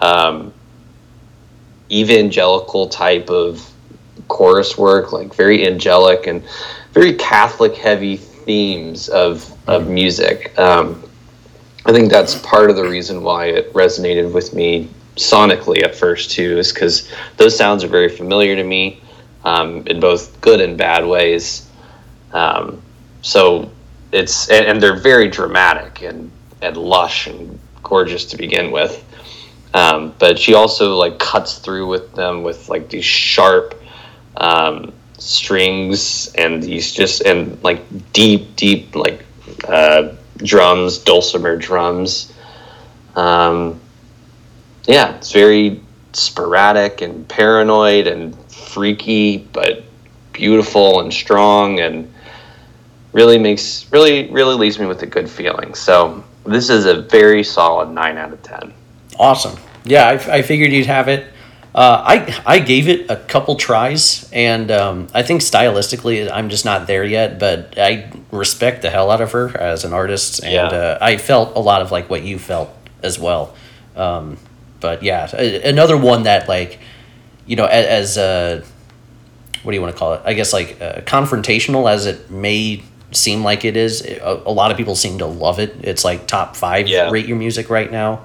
[0.00, 0.52] um,
[1.90, 3.68] evangelical type of
[4.28, 6.42] chorus work, like very angelic and
[6.92, 8.16] very Catholic heavy
[8.46, 10.58] themes of, of music.
[10.58, 11.02] Um,
[11.84, 16.30] I think that's part of the reason why it resonated with me sonically at first
[16.30, 19.00] too, is because those sounds are very familiar to me
[19.44, 21.68] um, in both good and bad ways.
[22.32, 22.82] Um,
[23.22, 23.70] so
[24.12, 26.30] it's and, and, they're very dramatic and
[26.60, 29.04] and lush and gorgeous to begin with.
[29.74, 33.80] Um, but she also like cuts through with them with like these sharp
[34.36, 34.92] um,
[35.26, 39.24] strings and these just and like deep, deep like
[39.66, 42.32] uh, drums, dulcimer drums.
[43.14, 43.80] Um,
[44.86, 45.80] yeah, it's very
[46.12, 49.84] sporadic and paranoid and freaky, but
[50.32, 52.12] beautiful and strong and
[53.12, 55.74] really makes really really leaves me with a good feeling.
[55.74, 58.72] So this is a very solid nine out of ten.
[59.18, 59.58] Awesome.
[59.84, 61.32] Yeah, I, I figured you'd have it.
[61.76, 66.64] Uh, I I gave it a couple tries, and um, I think stylistically, I'm just
[66.64, 67.38] not there yet.
[67.38, 70.66] But I respect the hell out of her as an artist, and Yeah.
[70.68, 72.70] uh, I felt a lot of like what you felt
[73.02, 73.54] as well.
[73.94, 74.38] Um,
[74.80, 76.78] but yeah, another one that like,
[77.46, 78.64] you know, a- as uh,
[79.62, 80.22] what do you want to call it?
[80.24, 84.00] I guess like uh, confrontational as it may seem like it is.
[84.00, 85.76] A, a lot of people seem to love it.
[85.82, 87.10] It's like top five Yeah.
[87.10, 88.24] rate your music right now.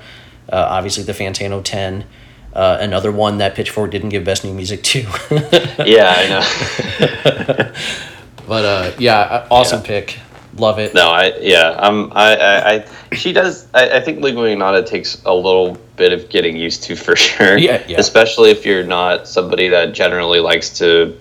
[0.50, 2.06] Uh, obviously, the Fantano ten.
[2.54, 5.02] Uh, another one that Pitchfork didn't give best new music to.
[5.86, 7.72] Yeah, I know.
[8.48, 9.88] but uh, yeah, awesome Yeah.
[9.88, 10.20] pick.
[10.58, 10.94] Love it.
[10.94, 12.74] No, I yeah, um, I, I,
[13.12, 13.68] I she does.
[13.74, 17.58] I, I think Lingua Ignota takes a little bit of getting used to for sure.
[17.58, 17.98] Yeah, yeah.
[18.00, 21.18] Especially if you're not somebody that generally likes to,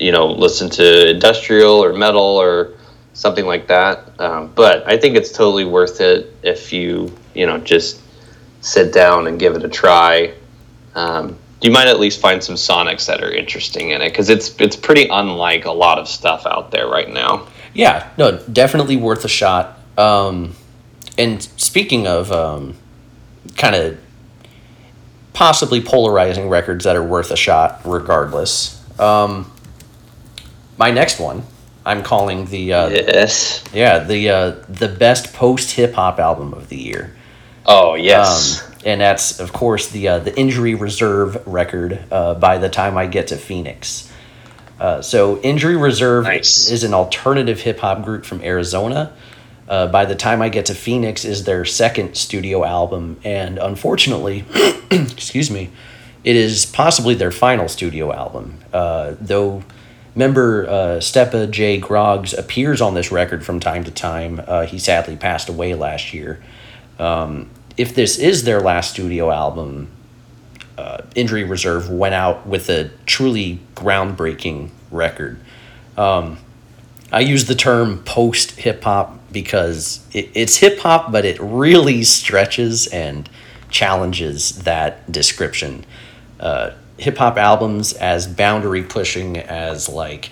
[0.00, 2.72] you know, listen to industrial or metal or
[3.12, 4.20] something like that.
[4.20, 8.00] Um, but I think it's totally worth it if you, you know, just
[8.60, 10.34] sit down and give it a try.
[10.94, 14.54] Um, you might at least find some sonics that are interesting in it because it's
[14.60, 17.46] it's pretty unlike a lot of stuff out there right now.
[17.72, 19.78] Yeah, no, definitely worth a shot.
[19.98, 20.54] Um,
[21.18, 22.76] and speaking of um,
[23.56, 23.98] kind of
[25.32, 28.80] possibly polarizing records that are worth a shot, regardless.
[29.00, 29.50] Um,
[30.78, 31.42] my next one,
[31.86, 33.64] I'm calling the uh, Yes.
[33.72, 37.16] yeah the uh, the best post hip hop album of the year.
[37.66, 38.62] Oh yes.
[38.66, 42.00] Um, and that's of course the uh, the Injury Reserve record.
[42.10, 44.10] Uh, by the time I get to Phoenix,
[44.78, 46.70] uh, so Injury Reserve Nice.
[46.70, 49.12] is an alternative hip hop group from Arizona.
[49.66, 54.44] Uh, by the time I get to Phoenix is their second studio album, and unfortunately,
[54.90, 55.70] excuse me,
[56.22, 58.58] it is possibly their final studio album.
[58.72, 59.62] Uh, though
[60.14, 61.78] member uh, Stepa J.
[61.78, 64.40] Groggs appears on this record from time to time.
[64.46, 66.42] Uh, he sadly passed away last year.
[66.98, 69.88] Um, if this is their last studio album,
[70.78, 75.38] uh, Injury Reserve went out with a truly groundbreaking record.
[75.96, 76.38] Um,
[77.12, 82.02] I use the term post hip hop because it, it's hip hop, but it really
[82.02, 83.28] stretches and
[83.70, 85.84] challenges that description.
[86.40, 90.30] Uh, hip hop albums as boundary pushing as like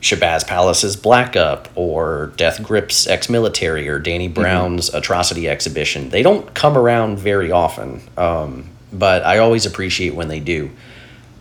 [0.00, 6.10] Shabazz Palaces' Black Up or Death Grips' Ex Military or Danny Brown's Atrocity Exhibition.
[6.10, 10.70] They don't come around very often, um, but I always appreciate when they do.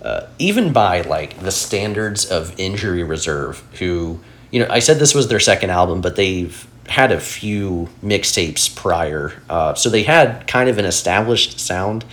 [0.01, 4.19] Uh, even by like the standards of Injury Reserve, who,
[4.51, 8.73] you know, I said this was their second album, but they've had a few mixtapes
[8.73, 9.33] prior.
[9.49, 12.05] Uh, so they had kind of an established sound.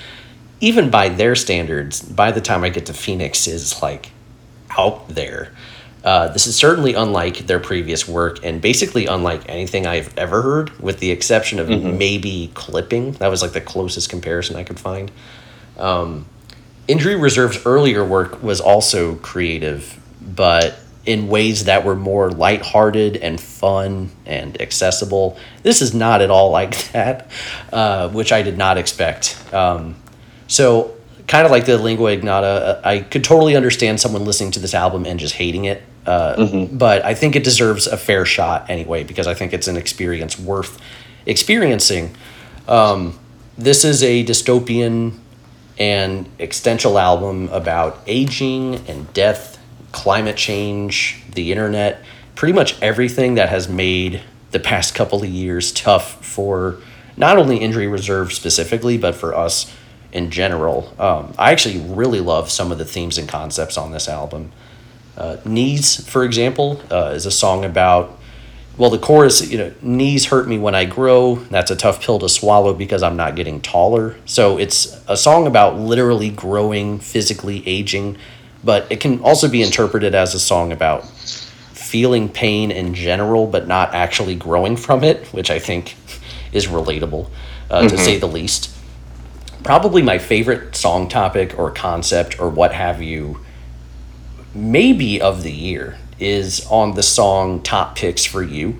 [0.60, 4.10] Even by their standards, by the time I get to Phoenix, is like
[4.78, 5.52] out there.
[6.04, 10.78] Uh, this is certainly unlike their previous work and basically unlike anything I've ever heard,
[10.80, 13.12] with the exception of maybe clipping.
[13.12, 15.12] That was like the closest comparison I could find.
[15.78, 16.26] Um,
[16.88, 23.40] Injury Reserve's earlier work was also creative, but in ways that were more lighthearted and
[23.40, 25.36] fun and accessible.
[25.62, 27.30] This is not at all like that,
[27.72, 29.36] uh, which I did not expect.
[29.52, 29.96] Um,
[30.46, 30.94] so,
[31.26, 34.74] kind of like the Lingua Ignota, uh, I could totally understand someone listening to this
[34.74, 35.82] album and just hating it.
[36.06, 39.76] Uh, But I think it deserves a fair shot anyway, because I think it's an
[39.76, 40.80] experience worth
[41.26, 42.16] experiencing.
[42.66, 43.18] Um,
[43.56, 45.18] this is a dystopian
[45.78, 49.58] and existential album about aging and death,
[49.92, 52.02] climate change, the internet,
[52.34, 56.78] pretty much everything that has made the past couple of years tough for
[57.16, 59.72] not only Injury Reserve specifically, but for us
[60.12, 60.92] in general.
[60.98, 64.52] Um, I actually really love some of the themes and concepts on this album.
[65.16, 68.18] Uh, Knees, for example, uh, is a song about
[68.78, 71.36] well, the chorus, you know, knees hurt me when I grow.
[71.50, 74.16] That's a tough pill to swallow because I'm not getting taller.
[74.24, 78.16] So it's a song about literally growing, physically aging,
[78.64, 83.68] but it can also be interpreted as a song about feeling pain in general, but
[83.68, 85.94] not actually growing from it, which I think
[86.52, 87.28] is relatable,
[87.70, 88.70] uh, to say the least.
[89.62, 93.40] Probably my favorite song topic or concept or what have you,
[94.54, 98.76] maybe of the year, is on the song Top Picks for You.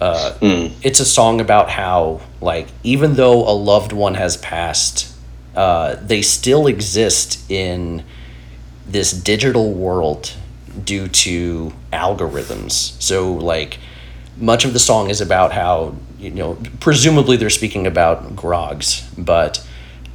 [0.00, 0.34] Uh,
[0.82, 5.12] It's a song about how, like, even though a loved one has passed,
[5.54, 8.04] uh, they still exist in
[8.86, 10.32] this digital world
[10.84, 13.00] due to algorithms.
[13.00, 13.78] So, like,
[14.36, 19.66] much of the song is about how, you know, presumably they're speaking about Groggs, but,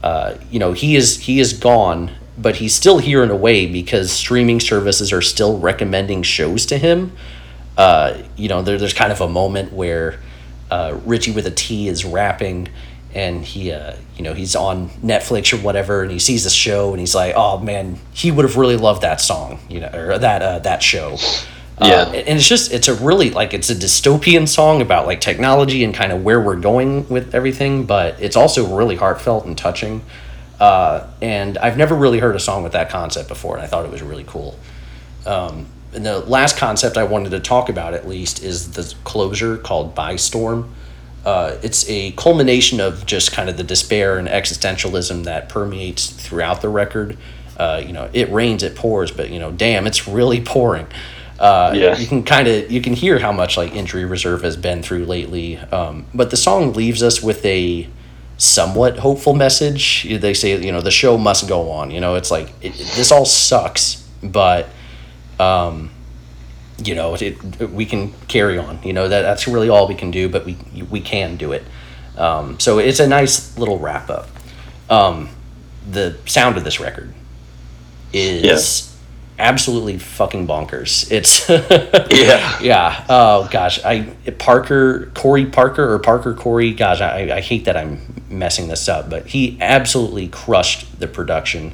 [0.03, 3.65] uh, you know, he is he is gone, but he's still here in a way
[3.65, 7.11] because streaming services are still recommending shows to him.
[7.77, 10.19] Uh, you know, there, there's kind of a moment where
[10.69, 12.69] uh, Ritchie with a T is rapping,
[13.13, 16.91] and he uh, you know he's on Netflix or whatever, and he sees this show,
[16.91, 20.17] and he's like, oh man, he would have really loved that song, you know, or
[20.17, 21.17] that uh, that show.
[21.79, 22.01] Yeah.
[22.01, 25.83] Uh, and it's just it's a really like it's a dystopian song about like technology
[25.83, 30.03] and kind of where we're going with everything, but it's also really heartfelt and touching.
[30.61, 33.83] Uh, and I've never really heard a song with that concept before, and I thought
[33.83, 34.57] it was really cool.
[35.25, 39.57] Um, and the last concept I wanted to talk about, at least, is the closure
[39.57, 40.73] called By Storm.
[41.25, 46.61] Uh, it's a culmination of just kind of the despair and existentialism that permeates throughout
[46.61, 47.17] the record.
[47.57, 50.85] Uh, you know, it rains, it pours, but you know, damn, it's really pouring.
[51.39, 51.97] Uh, Yeah.
[51.97, 55.05] You can kind of you can hear how much like injury reserve has been through
[55.05, 55.57] lately.
[55.57, 57.87] Um, but the song leaves us with a
[58.41, 60.03] somewhat hopeful message.
[60.19, 61.91] They say you know the show must go on.
[61.91, 64.67] You know, it's like it, it- this all sucks, but
[65.39, 65.91] um,
[66.83, 67.37] you know it,
[67.71, 68.79] we can carry on.
[68.83, 70.57] You know that that's really all we can do, but we
[70.89, 71.63] we can do it.
[72.17, 74.27] Um, so it's a nice little wrap up.
[74.89, 75.29] Um,
[75.89, 77.13] the sound of this record
[78.11, 78.43] is
[79.41, 81.11] absolutely fucking bonkers.
[81.11, 81.49] It's
[82.11, 82.59] Yeah.
[82.61, 83.05] yeah.
[83.09, 84.03] Oh gosh, I
[84.37, 86.73] Parker Corey Parker or Parker Corey.
[86.73, 91.73] Gosh, I, I hate that I'm messing this up, but he absolutely crushed the production.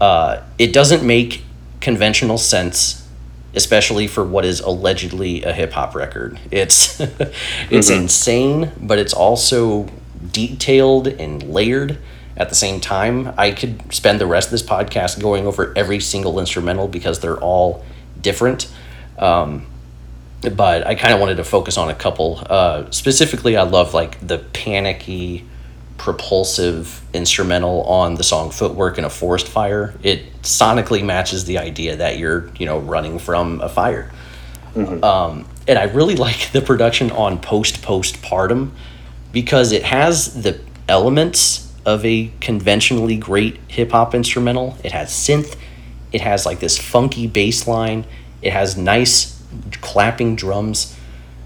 [0.00, 1.42] Uh, it doesn't make
[1.80, 3.06] conventional sense,
[3.54, 6.40] especially for what is allegedly a hip hop record.
[6.50, 6.98] It's
[7.70, 9.88] it's insane, but it's also
[10.32, 11.98] detailed and layered
[12.36, 13.32] at the same time.
[13.36, 17.38] I could spend the rest of this podcast going over every single instrumental because they're
[17.38, 17.84] all
[18.20, 18.72] different.
[19.18, 19.66] Um,
[20.52, 22.42] but I kind of wanted to focus on a couple.
[22.48, 25.46] Uh, specifically, I love like the panicky,
[25.96, 31.96] propulsive instrumental on the song "Footwork in a Forest Fire." It sonically matches the idea
[31.96, 34.10] that you're, you know, running from a fire.
[34.76, 38.70] Um, and I really like the production on "Post Postpartum"
[39.32, 44.76] because it has the elements of a conventionally great hip hop instrumental.
[44.82, 45.56] It has synth,
[46.12, 48.06] it has like this funky bass line,
[48.42, 49.42] it has nice
[49.80, 50.96] clapping drums,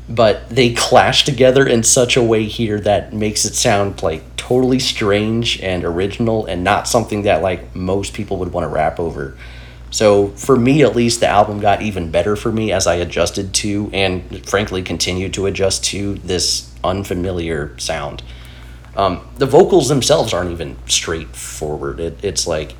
[0.08, 4.78] but they clash together in such a way here that makes it sound like totally
[4.78, 9.36] strange and original and not something that like most people would want to rap over.
[9.90, 13.52] So for me at least the album got even better for me as I adjusted
[13.54, 18.22] to and frankly continued to adjust to this unfamiliar sound.
[18.98, 22.00] Um, the vocals themselves aren't even straightforward.
[22.00, 22.74] It, it's like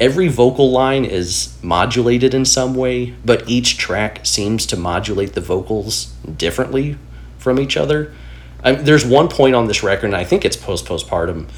[0.00, 5.40] every vocal line is modulated in some way, but each track seems to modulate the
[5.40, 6.98] vocals differently
[7.38, 8.12] from each other.
[8.64, 11.48] Um, there's one point on this record, and I think it's post postpartum,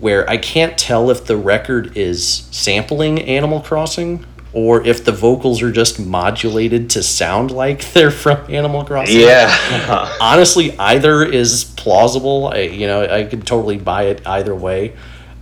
[0.00, 5.62] where I can't tell if the record is sampling Animal Crossing or if the vocals
[5.62, 9.20] are just modulated to sound like they're from Animal Crossing.
[9.20, 10.16] Yeah.
[10.20, 12.48] honestly either is plausible.
[12.48, 14.94] I, you know i could totally buy it either way.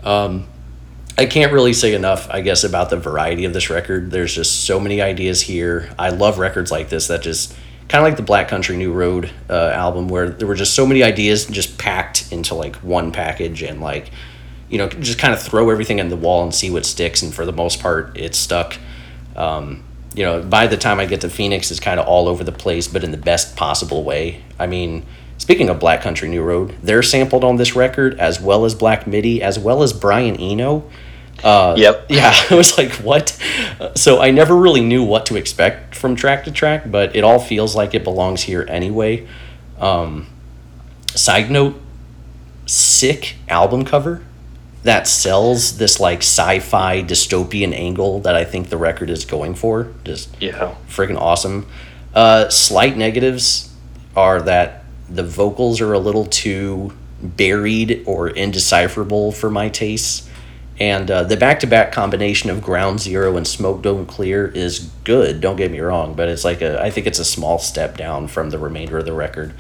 [0.05, 0.47] Um,
[1.19, 4.11] i can't really say enough i guess about the variety of this record.
[4.11, 5.91] There's just so many ideas here.
[5.99, 7.55] I love records like this that just
[7.91, 10.87] kind of like the black country new road uh, album where there were just so
[10.87, 14.13] many ideas just packed into like one package and like
[14.69, 17.35] you know just kind of throw everything in the wall and see what sticks and
[17.35, 18.79] for the most part it stuck
[19.41, 19.83] um,
[20.15, 22.53] you know, by the time I get to Phoenix, it's kind of all over the
[22.53, 24.43] place, but in the best possible way.
[24.59, 25.07] I mean,
[25.39, 29.07] speaking of Black Country New Road, they're sampled on this record as well as Black
[29.07, 30.85] Midi, as well as Brian Eno.
[31.43, 32.07] Uh, Yep.
[32.11, 33.31] Yeah, I was like, what?
[33.95, 37.39] So I never really knew what to expect from track to track, but it all
[37.39, 39.27] feels like it belongs here anyway.
[39.79, 40.27] Um,
[41.15, 41.81] side note,
[42.67, 44.23] sick album cover
[44.83, 49.89] that sells this like sci-fi dystopian angle that I think the record is going for.
[50.05, 50.75] Just Yeah.
[50.89, 51.67] freaking awesome.
[52.15, 53.71] Uh, slight negatives
[54.17, 60.27] are that the vocals are a little too buried or indecipherable for my tastes.
[60.79, 64.79] And uh, the back to back combination of Ground Zero and Smoke Don't Clear is
[65.05, 67.99] good, don't get me wrong, but it's like a, I think it's a small step
[67.99, 69.53] down from the remainder of the record.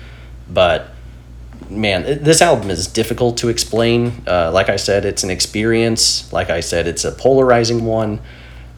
[0.48, 0.88] But
[1.70, 4.22] man, this album is difficult to explain.
[4.26, 6.30] Uh, like I said, it's an experience.
[6.32, 8.20] Like I said, it's a polarizing one.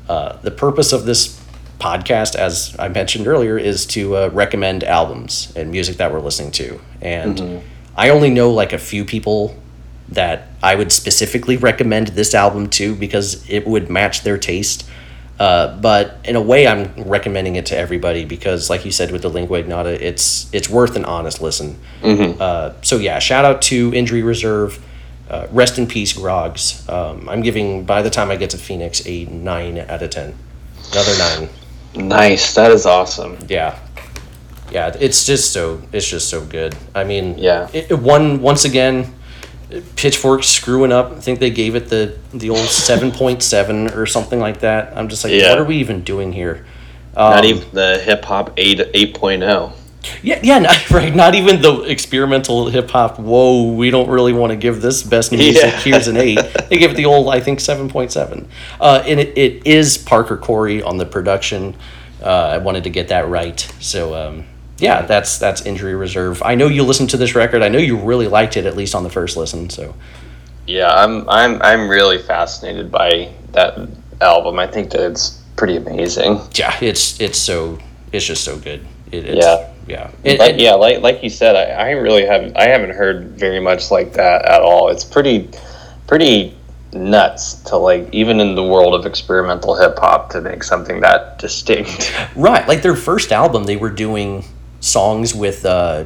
[0.08, 1.40] Uh, the purpose of this
[1.78, 6.52] podcast, as I mentioned earlier, is to uh, recommend albums and music that we're listening
[6.52, 6.80] to.
[7.00, 7.62] And
[7.96, 9.56] I only know like a few people
[10.10, 14.88] that I would specifically recommend this album to because it would match their taste.
[15.42, 19.22] Uh, but in a way, I'm recommending it to everybody because, like you said with
[19.22, 21.80] the lingua ignota, it's it's worth an honest listen.
[22.40, 24.78] Uh, so yeah, shout out to Injury Reserve.
[25.28, 26.88] Uh, rest in peace, Groggs.
[26.88, 30.32] Um, I'm giving by the time I get to Phoenix a nine out of ten.
[30.92, 31.48] Another nine.
[32.08, 32.54] Nice.
[32.54, 33.36] That is awesome.
[33.48, 33.76] Yeah,
[34.70, 34.94] yeah.
[35.00, 36.76] It's just so it's just so good.
[36.94, 37.68] I mean, Yeah.
[37.72, 39.12] It, it one once again,
[39.96, 41.12] Pitchfork screwing up.
[41.12, 44.96] I think they gave it the the old seven point seven or something like that.
[44.96, 45.50] I'm just like, Yeah.
[45.50, 46.66] what are we even doing here?
[47.16, 49.72] Not Um, even the hip hop eight eight oh.
[50.22, 51.14] Yeah, yeah, not, right.
[51.14, 53.18] Not even the experimental hip hop.
[53.20, 55.62] Whoa, we don't really want to give this best music.
[55.62, 55.70] Yeah.
[55.80, 56.40] Here's an eight.
[56.68, 58.48] They give it the old, I think, seven point seven.
[58.80, 61.76] Uh, and it, it is Parker Corey on the production.
[62.20, 63.60] Uh, I wanted to get that right.
[63.80, 64.44] So um,
[64.78, 66.42] yeah, that's that's injury reserve.
[66.44, 67.62] I know you listened to this record.
[67.62, 69.70] I know you really liked it at least on the first listen.
[69.70, 69.94] So
[70.66, 73.78] Yeah, I'm I'm I'm really fascinated by that
[74.20, 74.58] album.
[74.58, 76.40] I think that it's pretty amazing.
[76.54, 77.78] yeah, it's it's so
[78.12, 78.86] it's just so good.
[79.10, 79.68] It, it's, Yeah.
[79.86, 82.90] yeah, It- Like, it- yeah, like like you said, I, I really haven't I haven't
[82.94, 84.88] heard very much like that at all.
[84.88, 85.48] It's pretty
[86.06, 86.56] pretty
[86.94, 91.38] nuts to like even in the world of experimental hip hop to make something that
[91.38, 92.12] distinct.
[92.36, 94.44] Right, like their first album, they were doing
[94.82, 96.04] songs with uh,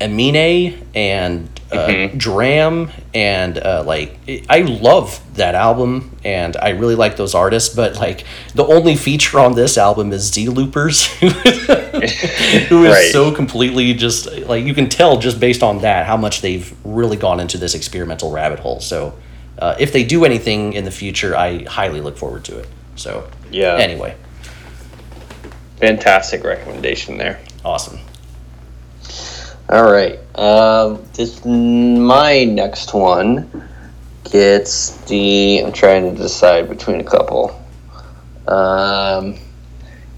[0.00, 2.18] Amine and uh, Mhm.
[2.18, 4.16] Dram, and uh, like
[4.48, 7.74] I love that album, and I really like those artists.
[7.74, 11.06] But like the only feature on this album is Zelooperz,
[12.68, 13.10] who is Right.
[13.12, 17.16] so completely just like you can tell just based on that how much they've really
[17.16, 18.80] gone into this experimental rabbit hole.
[18.80, 19.14] So
[19.58, 22.68] uh, if they do anything in the future, I highly look forward to it.
[22.96, 23.76] So Yeah.
[23.78, 24.14] anyway,
[25.80, 27.40] Fantastic recommendation there.
[27.64, 27.98] awesome.
[29.68, 30.18] All right.
[30.38, 33.68] Um, this my next one
[34.30, 35.62] gets the.
[35.64, 37.60] I'm trying to decide between a couple.
[38.46, 39.36] Um,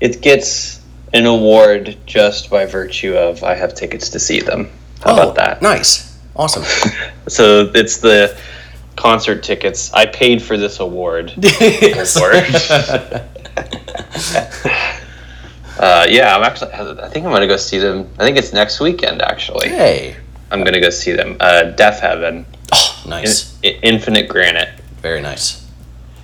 [0.01, 0.81] it gets
[1.15, 4.69] an award just by virtue of I have tickets to see them.
[5.05, 5.63] How Oh, about that?
[5.63, 6.19] Nice.
[6.35, 6.65] Awesome.
[7.29, 8.39] So it's the
[8.95, 9.93] concert tickets.
[9.93, 11.33] I paid for this award.
[11.61, 12.17] Yes.
[15.79, 16.73] Uh, yeah, I'm actually.
[16.73, 18.09] I think I'm gonna go see them.
[18.19, 19.21] I think it's next weekend.
[19.23, 20.17] Actually, hey.
[20.51, 21.37] I'm gonna go see them.
[21.41, 23.59] Uh, Deafheaven, Oh, In- nice.
[23.63, 24.71] Infinite Granite.
[25.03, 25.65] Very nice.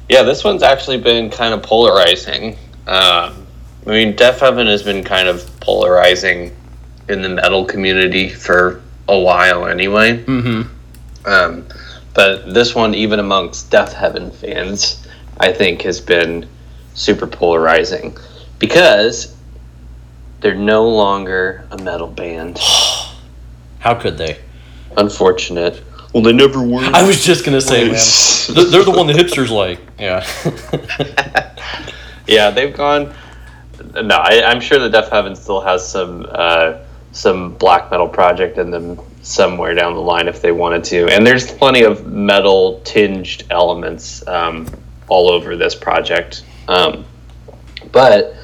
[0.08, 2.56] Yeah, this one's actually been kind of polarizing.
[2.86, 3.46] Um,
[3.86, 6.54] I mean, Deafheaven has been kind of polarizing
[7.08, 10.22] in the metal community for a while anyway.
[10.24, 11.28] Mm-hmm.
[11.28, 11.66] Um,
[12.14, 15.06] but this one, even amongst Deafheaven fans,
[15.38, 16.48] I think has been
[16.94, 18.16] super polarizing
[18.58, 19.34] because
[20.42, 22.58] they're no longer a metal band.
[23.78, 24.38] How could they?
[24.96, 25.82] Unfortunate.
[26.12, 26.82] Well, they never were.
[26.82, 28.70] I was just gonna say, man.
[28.70, 29.80] They're the one the hipsters like.
[29.98, 30.26] Yeah.
[32.26, 33.14] yeah, they've gone.
[33.94, 36.78] No, I, I'm sure the Deafheaven still has some uh,
[37.12, 41.08] some black metal project in them somewhere down the line if they wanted to.
[41.08, 44.66] And there's plenty of metal tinged elements um,
[45.08, 46.44] all over this project.
[46.68, 47.04] Um,
[47.90, 48.34] but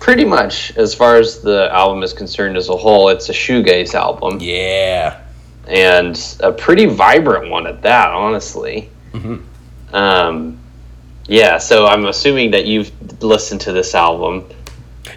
[0.00, 3.94] pretty much, as far as the album is concerned as a whole, it's a shoegaze
[3.94, 5.20] album yeah.
[5.68, 8.90] and a pretty vibrant one at that, honestly.
[9.12, 9.42] Mhm.
[9.92, 10.58] Um,
[11.26, 12.90] yeah, so I'm assuming that you've
[13.22, 14.44] listened to this album.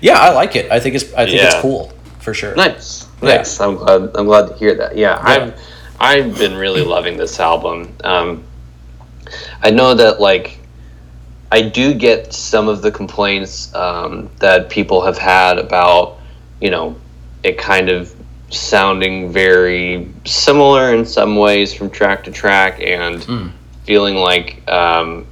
[0.01, 0.71] Yeah, I like it.
[0.71, 1.11] I think it's.
[1.13, 2.55] I think it's cool for sure.
[2.55, 3.37] Nice, Yeah.
[3.37, 3.59] nice.
[3.59, 4.11] I'm glad.
[4.15, 4.97] I'm glad to hear that.
[4.97, 5.23] Yeah, Yeah.
[5.23, 5.53] I've
[5.99, 7.95] I've been really loving this album.
[8.03, 8.43] Um,
[9.61, 10.57] I know that like
[11.53, 16.17] I do get some of the complaints um, that people have had about
[16.59, 16.95] you know
[17.43, 18.11] it kind of
[18.49, 23.51] sounding very similar in some ways from track to track and Mm.
[23.83, 25.27] feeling like um,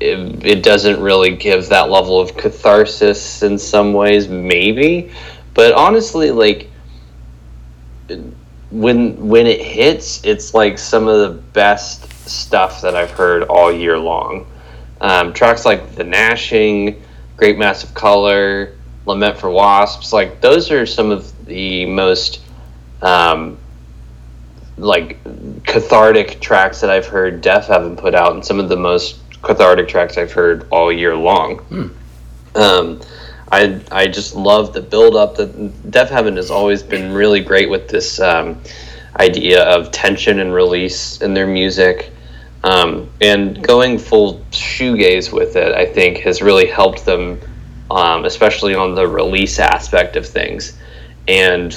[0.00, 5.12] it, it doesn't really give that level of catharsis in some ways maybe
[5.54, 6.70] but honestly like
[8.70, 13.70] when when it hits it's like some of the best stuff that i've heard all
[13.72, 14.46] year long
[15.00, 17.02] um, tracks like the gnashing
[17.36, 18.74] great Mass of color
[19.06, 22.40] lament for wasps like those are some of the most
[23.02, 23.58] um,
[24.78, 25.18] like
[25.64, 30.16] cathartic tracks that I've heard Deafheaven put out, and some of the most cathartic tracks
[30.16, 31.60] I've heard all year long.
[32.54, 33.00] Um,
[33.50, 35.36] I I just love the build up.
[35.36, 35.54] That
[35.90, 38.60] Deafheaven has always been really great with this um,
[39.18, 42.12] idea of tension and release in their music.
[42.64, 47.40] Um, and going full shoegaze with it, I think, has really helped them,
[47.90, 50.76] um, especially on the release aspect of things.
[51.28, 51.72] And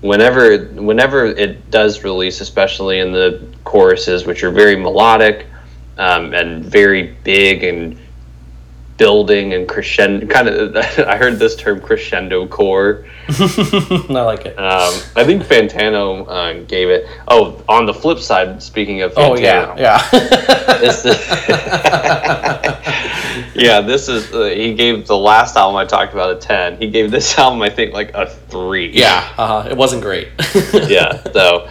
[0.00, 5.46] whenever whenever it does release, especially in the choruses, which are very melodic
[5.98, 7.98] um, and very big and
[9.00, 10.76] building and crescendo, kind of.
[10.98, 13.06] I heard this term crescendo core.
[13.30, 14.58] I like it.
[14.58, 17.06] Um, I think Fantano uh, gave it.
[17.26, 20.10] Oh, on the flip side, speaking of Fantano, oh yeah, yeah.
[20.80, 21.04] this
[23.54, 26.76] yeah, this is uh, he gave the last album I talked about a ten.
[26.76, 28.90] He gave this album I think like a three.
[28.90, 29.32] yeah.
[29.38, 30.28] Uh, it wasn't great.
[30.74, 31.22] yeah.
[31.32, 31.70] So,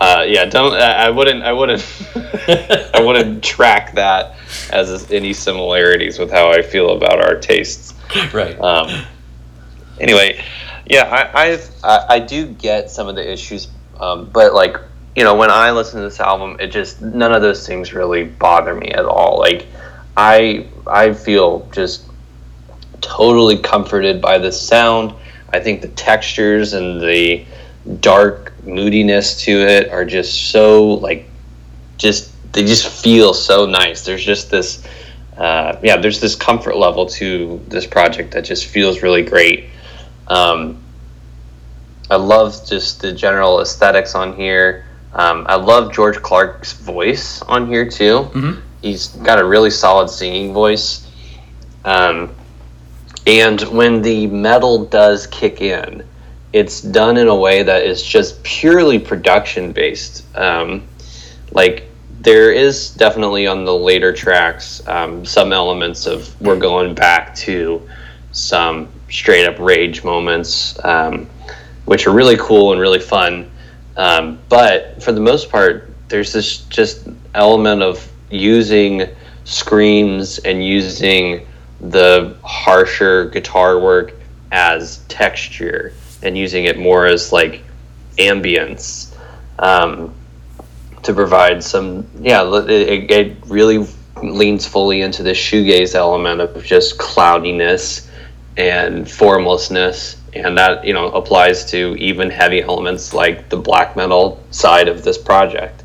[0.00, 0.74] Uh, yeah, don't.
[0.74, 1.42] I wouldn't.
[1.42, 1.82] I wouldn't.
[2.14, 4.36] I wouldn't track that
[4.70, 7.94] as any similarities with how I feel about our tastes.
[8.32, 8.58] Right.
[8.60, 9.04] Um,
[10.00, 10.42] anyway,
[10.86, 13.68] yeah, I, I've, I I do get some of the issues,
[14.00, 14.76] um, but like
[15.14, 18.24] you know, when I listen to this album, it just none of those things really
[18.24, 19.38] bother me at all.
[19.38, 19.66] Like
[20.16, 22.06] I I feel just
[23.00, 25.14] totally comforted by the sound.
[25.52, 27.44] I think the textures and the
[28.00, 31.28] dark moodiness to it are just so like
[31.98, 34.04] just they just feel so nice.
[34.04, 34.82] There's just this
[35.36, 39.68] uh, yeah, there's this comfort level to this project that just feels really great.
[40.28, 40.80] Um,
[42.10, 44.84] I love just the general aesthetics on here.
[45.12, 48.28] Um, I love George Clarke's voice on here too.
[48.32, 48.60] Mhm.
[48.82, 51.06] He's got a really solid singing voice.
[51.84, 52.30] Um,
[53.26, 56.04] and when the metal does kick in,
[56.54, 60.24] it's done in a way that is just purely production based.
[60.36, 60.86] Um,
[61.50, 61.88] like
[62.20, 67.86] there is definitely on the later tracks um, some elements of we're going back to
[68.30, 71.28] some straight up rage moments, um,
[71.86, 73.50] which are really cool and really fun.
[73.96, 79.08] Um, but for the most part, there's this just element of using
[79.42, 81.48] screams and using
[81.80, 84.12] the harsher guitar work
[84.52, 85.92] as texture
[86.24, 87.62] and using it more as like
[88.18, 89.14] ambience
[89.58, 90.14] um,
[91.02, 93.86] to provide some yeah it, it really
[94.22, 98.08] leans fully into the shoegaze element of just cloudiness
[98.56, 100.16] and formlessness.
[100.32, 105.04] And that you know applies to even heavy elements like the black metal side of
[105.04, 105.84] this project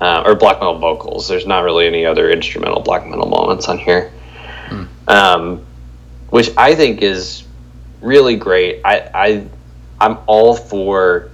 [0.00, 1.28] uh, or black metal vocals.
[1.28, 4.10] There's not really any other instrumental black metal moments on here.
[5.06, 5.66] Um,
[6.30, 7.44] which I think is
[8.00, 8.80] really great.
[8.84, 9.46] I, I
[10.00, 11.30] I'm all for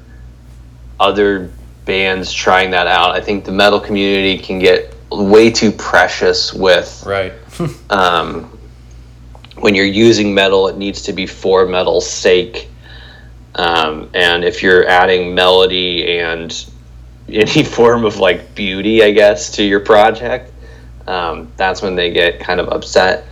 [0.98, 1.50] other
[1.84, 3.10] bands trying that out.
[3.12, 7.32] I think the metal community can get way too precious with Right.
[7.90, 8.56] um,
[9.56, 12.68] when you're using metal, it needs to be for metal's sake.
[13.54, 16.54] Um, and if you're adding melody and
[17.28, 20.52] any form of like beauty, I guess, to your project,
[21.06, 23.24] um, that's when they get kind of upset.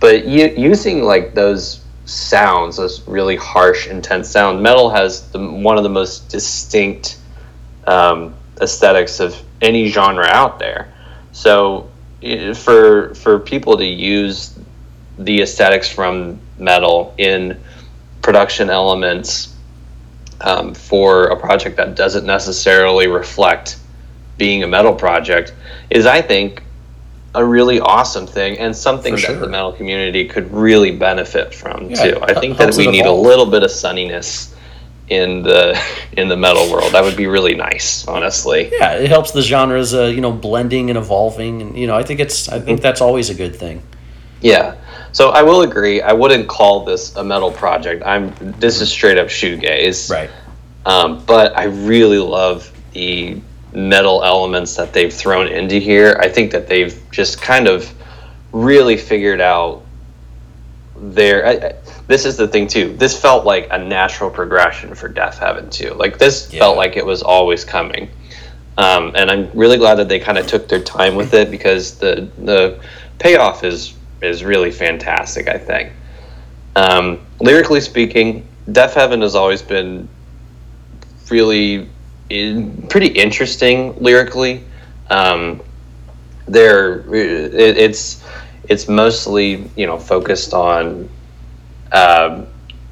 [0.00, 5.82] But using like those sounds, those really harsh, intense sounds, metal has the, one of
[5.82, 7.18] the most distinct
[7.86, 10.92] um, aesthetics of any genre out there.
[11.32, 11.90] So
[12.54, 14.58] for for people to use
[15.18, 17.60] the aesthetics from metal in
[18.22, 19.54] production elements
[20.40, 23.78] um, for a project that doesn't necessarily reflect
[24.38, 25.54] being a metal project
[25.88, 26.62] is, I think,
[27.36, 29.36] a really awesome thing and something For that sure.
[29.36, 32.18] the metal community could really benefit from Yeah, too.
[32.22, 34.54] I think that we need a little bit of sunniness
[35.08, 35.80] in the
[36.16, 36.92] in the metal world.
[36.92, 38.70] That would be really nice, honestly.
[38.72, 42.02] Yeah, it helps the genres, uh, you know, blending and evolving, and you know, I
[42.02, 43.82] think it's, I think that's always a good thing.
[44.40, 44.76] Yeah.
[45.12, 46.02] So I will agree.
[46.02, 48.02] I wouldn't call this a metal project.
[48.04, 48.34] I'm.
[48.58, 50.10] This is straight up shoegaze.
[50.10, 50.30] Right.
[50.84, 53.40] Um, but I really love the
[53.72, 56.16] metal elements that they've thrown into here.
[56.20, 57.92] I think that they've just kind of
[58.52, 59.82] really figured out
[60.96, 61.46] their.
[61.46, 61.74] I, I,
[62.06, 62.96] this is the thing too.
[62.96, 65.92] This felt like a natural progression for Deafheaven too.
[65.94, 66.60] Like this Yeah.
[66.60, 68.08] felt like it was always coming.
[68.78, 71.98] Um, and I'm really glad that they kind of took their time with it because
[71.98, 72.78] the the
[73.18, 75.48] payoff is is really fantastic.
[75.48, 75.92] I think.
[76.76, 80.08] Um, lyrically speaking, Deafheaven has always been
[81.30, 81.88] really
[82.28, 84.64] in, pretty interesting lyrically.
[85.10, 85.62] Um,
[86.48, 88.24] they're it, it's
[88.68, 91.08] it's mostly you know focused on
[91.92, 92.46] um,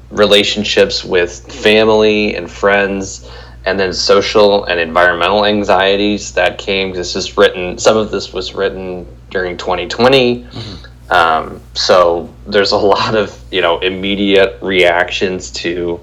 [0.09, 3.29] relationships with family and friends,
[3.65, 6.93] and then social and environmental anxieties that came.
[6.93, 7.77] This is written.
[7.77, 10.47] Some of this was written during 2020.
[11.09, 15.99] Um, so there's a lot of you know immediate reactions to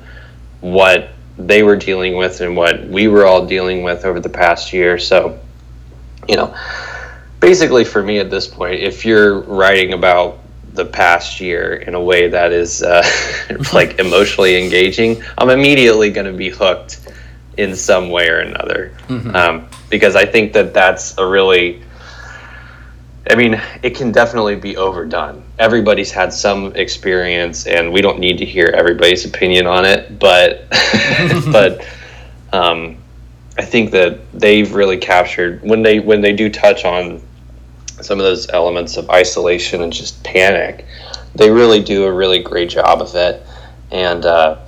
[0.60, 1.10] what
[1.46, 4.98] they were dealing with and what we were all dealing with over the past year.
[4.98, 5.38] So,
[6.28, 6.54] you know,
[7.40, 10.38] basically for me at this point, if you're writing about
[10.74, 13.02] the past year in a way that is uh,
[13.72, 17.12] like emotionally engaging, I'm immediately going to be hooked
[17.58, 18.94] in some way or another.
[19.34, 21.82] Um, because I think that that's a really
[23.30, 25.44] I mean, it can definitely be overdone.
[25.58, 30.18] Everybody's had some experience, and we don't need to hear everybody's opinion on it.
[30.18, 30.68] But,
[31.52, 31.86] but,
[32.52, 32.96] um,
[33.58, 37.20] I think that they've really captured when they when they do touch on
[38.00, 40.86] some of those elements of isolation and just panic.
[41.34, 43.42] They really do a really great job of it,
[43.90, 44.58] and uh,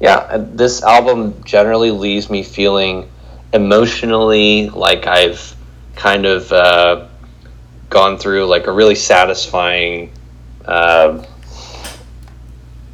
[0.00, 3.08] yeah, this album generally leaves me feeling
[3.52, 5.54] emotionally like I've
[5.94, 7.06] kind of uh,
[7.92, 10.10] gone through like a really satisfying
[10.64, 11.22] uh,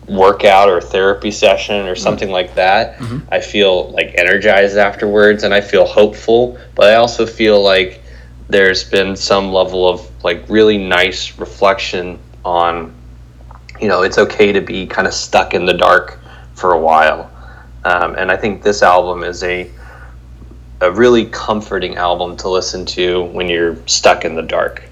[0.09, 2.99] workout or therapy session or something like that.
[2.99, 3.23] Mhm.
[3.31, 8.01] I feel like energized afterwards and I feel hopeful, but I also feel like
[8.49, 12.93] there's been some level of like really nice reflection on
[13.81, 16.19] you know it's okay to be kind of stuck in the dark
[16.55, 17.31] for a while
[17.85, 19.71] um, and i think this album is a
[20.81, 24.88] a really comforting album to listen to when you're stuck in the dark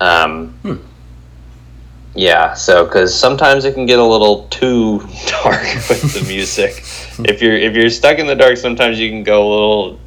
[0.00, 0.76] um, Hmm.
[2.14, 4.98] yeah so because sometimes it can get a little too
[5.42, 6.82] dark with the music
[7.30, 10.00] if you're if you're stuck in the dark sometimes you can go a little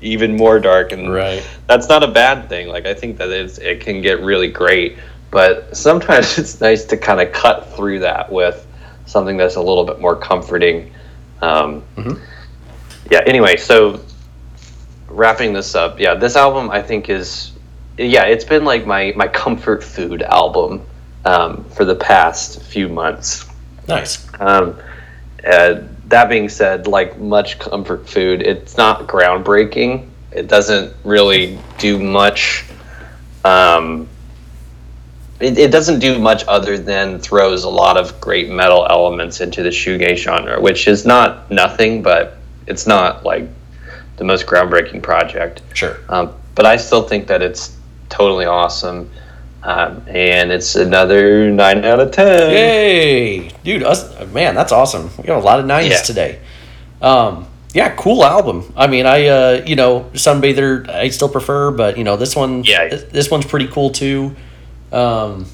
[0.00, 1.42] even more dark and Right.
[1.66, 2.68] that's not a bad thing.
[2.68, 4.98] Like I think that it's, it can get really great,
[5.30, 8.66] but sometimes it's nice to kind of cut through that with
[9.06, 10.92] something that's a little bit more comforting.
[11.40, 12.20] Um, Mhm.
[13.10, 13.20] Yeah.
[13.26, 14.00] Anyway, so
[15.08, 17.52] wrapping this up, yeah, this album I think is,
[17.98, 20.84] yeah, it's been like my my comfort food album
[21.24, 23.48] um, for the past few months.
[23.88, 24.26] Nice.
[24.40, 24.78] Um,
[25.46, 30.08] uh, that being said, like much comfort food, it's not groundbreaking.
[30.32, 32.64] It doesn't really do much.
[33.44, 34.08] Um,
[35.40, 39.62] it, it doesn't do much other than throws a lot of great metal elements into
[39.62, 43.48] the shoegaze genre, which is not nothing, but it's not like
[44.16, 45.62] the most groundbreaking project.
[45.74, 45.98] Sure.
[46.08, 47.76] Um, but I still think that it's
[48.08, 49.10] totally awesome.
[49.62, 52.50] Um, and it's another 9 out of 10.
[52.50, 53.82] Yay, dude!
[53.82, 55.10] Us, man, that's awesome.
[55.16, 55.96] We got a lot of nines Yeah.
[56.02, 56.38] today.
[57.00, 58.72] Um, yeah, cool album.
[58.76, 62.62] I mean, I uh, you know, Sunbather I still prefer, but you know, this one,
[62.64, 62.88] Yeah.
[62.88, 64.36] this, one's pretty cool too.
[64.92, 65.46] Um,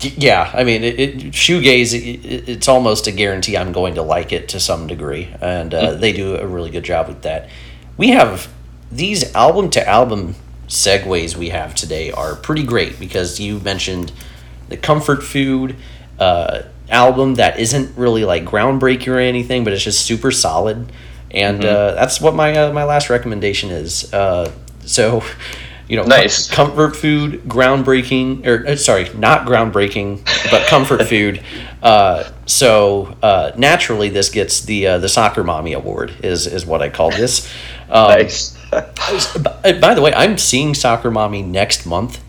[0.00, 1.94] yeah, I mean, it, it shoegaze.
[1.94, 5.72] It, it, it's almost a guarantee I'm going to like it to some degree, and
[5.72, 7.48] uh, they do a really good job with that.
[7.96, 8.48] We have
[8.90, 10.34] these album to album
[10.72, 14.10] segues we have today are pretty great because you mentioned
[14.70, 15.76] the comfort food
[16.18, 20.90] uh, album that isn't really like groundbreaking or anything, but it's just super solid,
[21.30, 24.12] and uh, that's what my uh, my last recommendation is.
[24.14, 24.50] Uh,
[24.84, 25.22] so,
[25.88, 26.50] you know, com- Nice.
[26.50, 31.42] comfort food, groundbreaking, or uh, sorry, not groundbreaking, but comfort food.
[31.82, 36.80] Uh, so uh, naturally, this gets the uh, the soccer mommy award is is what
[36.80, 37.46] I call this.
[37.90, 38.56] Um, Nice.
[39.62, 42.22] By, by the way, I'm seeing Soccer Mommy next month.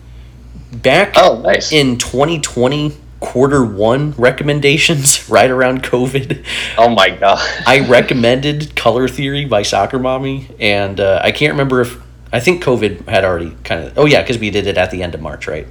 [0.72, 1.72] Back Oh, nice.
[1.72, 6.44] in 2020, quarter one recommendations, right around COVID,
[6.76, 7.38] oh my god.
[7.66, 11.98] I recommended Color Theory by Soccer Mommy, and uh, I can't remember if
[12.32, 13.96] I think COVID had already kind of.
[13.98, 15.66] Oh yeah, because we did it at the end of March, right?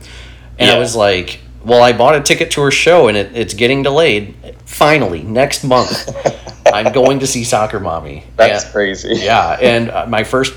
[0.57, 3.53] And I was like, "Well, I bought a ticket to her show, and it, it's
[3.53, 4.35] getting delayed.
[4.65, 6.07] Finally, next month,
[6.73, 9.15] I'm going to see Soccer Mommy." That's And- crazy.
[9.17, 10.53] yeah, and uh, my first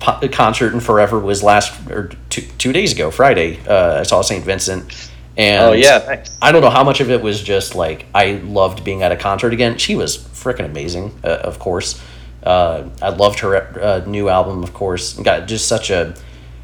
[0.00, 3.58] po- concert in forever was last or two, two days ago, Friday.
[3.66, 4.44] Uh, I saw St.
[4.44, 6.24] Vincent, and Oh yeah.
[6.42, 9.16] I don't know how much of it was just like I loved being at a
[9.16, 9.78] concert again.
[9.78, 12.00] She was freaking amazing, uh, of course.
[12.42, 15.14] Uh, I loved her uh, new album, of course.
[15.14, 16.14] Got just such a.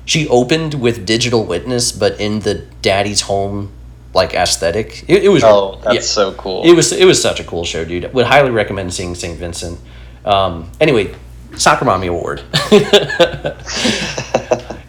[0.07, 3.73] She opened with Digital Witness, but in the Daddy's Home
[4.15, 5.05] like aesthetic.
[5.09, 6.01] It, it was Oh, that's yeah.
[6.01, 6.63] so cool.
[6.65, 8.13] It was it was such a cool show, dude.
[8.15, 9.39] Would highly recommend seeing St.
[9.39, 9.79] Vincent.
[10.25, 11.15] Um, anyway,
[11.57, 12.43] Soccer Mommy Award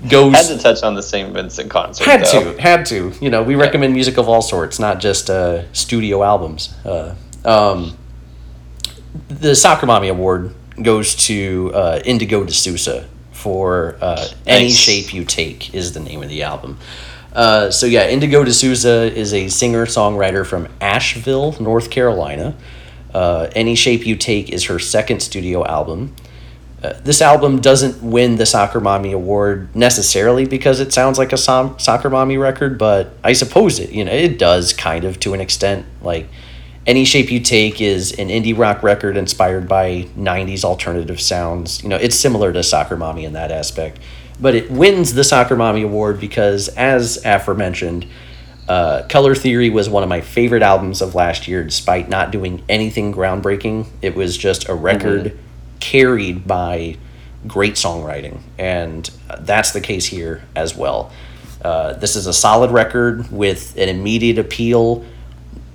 [0.09, 1.34] goes had to touch on the St.
[1.34, 2.05] Vincent concert.
[2.05, 2.53] had though.
[2.53, 3.11] to had to.
[3.19, 6.73] You know, we recommend music of all sorts, not just uh, studio albums.
[6.86, 7.97] Uh, um,
[9.28, 15.23] the Soccer Mommy Award goes to uh, Indigo De Souza for uh, Any Shape You
[15.26, 16.78] Take is the name of the album.
[17.36, 22.56] Uh, so yeah, Indigo De Souza is a singer songwriter from Asheville, North Carolina.
[23.14, 26.16] Uh, Any Shape You Take is her second studio album.
[26.82, 31.38] Uh, this album doesn't win the Soccer Mommy Award necessarily because it sounds like a
[31.38, 35.34] som- Soccer Mommy record, but I suppose it you know it does kind of to
[35.34, 35.86] an extent.
[36.02, 36.28] Like
[36.86, 41.82] Any Shape You Take is an indie rock record inspired by '90s alternative sounds.
[41.84, 44.00] You know, it's similar to Soccer Mommy in that aspect,
[44.40, 48.06] but it wins the Soccer Mommy Award because, as aforementioned,
[48.68, 52.64] uh, Color Theory was one of my favorite albums of last year, despite not doing
[52.68, 53.88] anything groundbreaking.
[54.02, 55.38] It was just a record
[55.80, 56.98] carried by
[57.48, 59.10] great songwriting, and
[59.40, 61.12] that's the case here as well.
[61.64, 65.06] Uh, this is a solid record with an immediate appeal,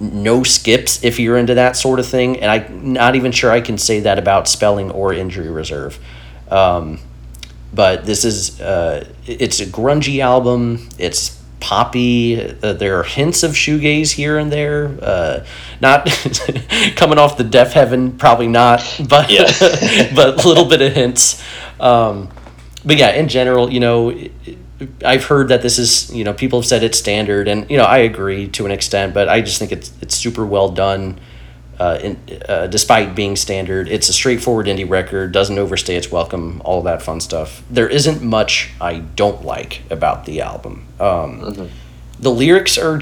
[0.01, 3.61] no skips if you're into that sort of thing, and I'm not even sure I
[3.61, 5.99] can say that about Spellling or Injury Reserve.
[6.51, 6.99] Um,
[7.73, 10.89] but this is uh, it's a grungy album.
[10.99, 12.41] It's poppy.
[12.41, 14.97] Uh, there are hints of shoegaze here and there.
[15.01, 15.45] Uh,
[15.81, 16.07] not
[16.97, 19.29] coming off the Deafheaven, probably not, but
[20.15, 21.43] but a little bit of hints.
[21.79, 22.31] Um,
[22.85, 24.17] but yeah, in general, you know,
[25.05, 27.85] I've heard that this is you know people have said it's standard, and you know
[27.85, 31.21] I agree to an extent, but I just think it's it's super well done.
[31.81, 36.61] Uh, in, uh, despite being standard, it's a straightforward indie record, doesn't overstay its welcome,
[36.63, 37.63] all that fun stuff.
[37.71, 40.87] There isn't much I don't like about the album.
[41.01, 41.67] Um, mm-hmm.
[42.19, 43.01] The lyrics are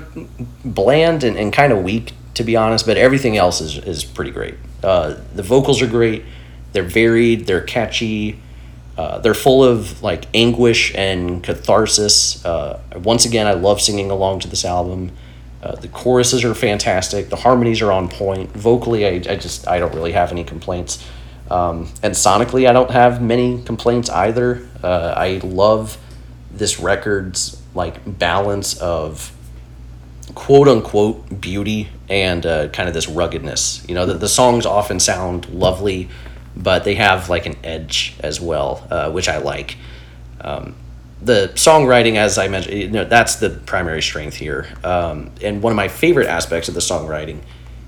[0.65, 4.31] bland and, and kind of weak, to be honest, but everything else is, is pretty
[4.31, 4.55] great.
[4.85, 6.25] Uh, the vocals are great,
[6.73, 8.39] they're varied, they're catchy,
[8.97, 12.45] uh, they're full of like anguish and catharsis.
[12.45, 15.11] Uh, once again, I love singing along to this album.
[15.63, 17.31] Uh, the choruses are fantastic.
[17.31, 18.51] The harmonies are on point.
[18.53, 21.05] Vocally, I, I just I don't really have any complaints.
[21.51, 24.69] Um, and sonically, I don't have many complaints either.
[24.83, 25.99] Uh, I love
[26.53, 29.33] this record's like balance of
[30.35, 33.85] quote unquote beauty and uh, kind of this ruggedness.
[33.89, 36.09] You know, the, the songs often sound lovely,
[36.57, 39.77] but they have like an edge as well, uh, which I like.
[40.41, 40.75] Um,
[41.21, 44.69] the songwriting, as I mentioned, you know, that's the primary strength here.
[44.85, 47.41] Um, and one of my favorite aspects of the songwriting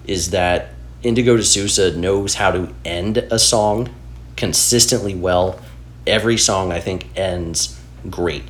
[0.06, 0.70] is that
[1.02, 3.94] Indigo De Souza knows how to end a song
[4.36, 5.60] consistently well.
[6.06, 7.78] Every song, I think, ends
[8.08, 8.42] great.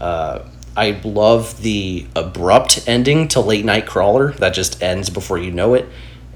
[0.00, 0.40] Uh,
[0.76, 5.74] I love the abrupt ending to Late Night Crawler that just ends before you know
[5.74, 5.86] it.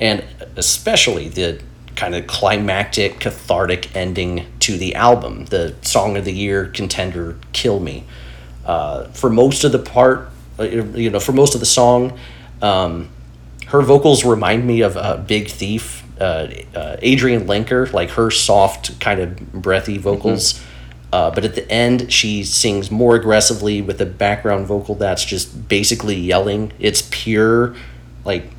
[0.01, 0.25] And
[0.57, 1.61] especially the
[1.97, 7.81] kind of climactic, cathartic ending to the album, the song of the year contender, "Kill
[7.81, 8.05] Me."
[8.67, 12.19] Uh, for most of the part, uh, you know, for most of the song,
[12.63, 13.09] um,
[13.67, 18.99] her vocals remind me of a Big Thief, uh, uh, Adrianne Lenker, like her soft,
[19.01, 20.55] kind of breathy vocals.
[20.55, 20.71] Mm-hmm.
[21.13, 25.69] Uh, but at the end, she sings more aggressively with a background vocal that's just
[25.69, 26.73] basically yelling.
[26.81, 27.77] It's pure,
[28.25, 28.51] like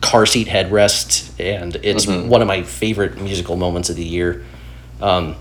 [0.00, 2.28] car seat headrest, and it's mm-hmm.
[2.28, 4.44] one of my favorite musical moments of the year.
[5.00, 5.36] Um,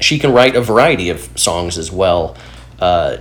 [0.00, 2.36] she can write a variety of songs as well.
[2.78, 3.18] Uh,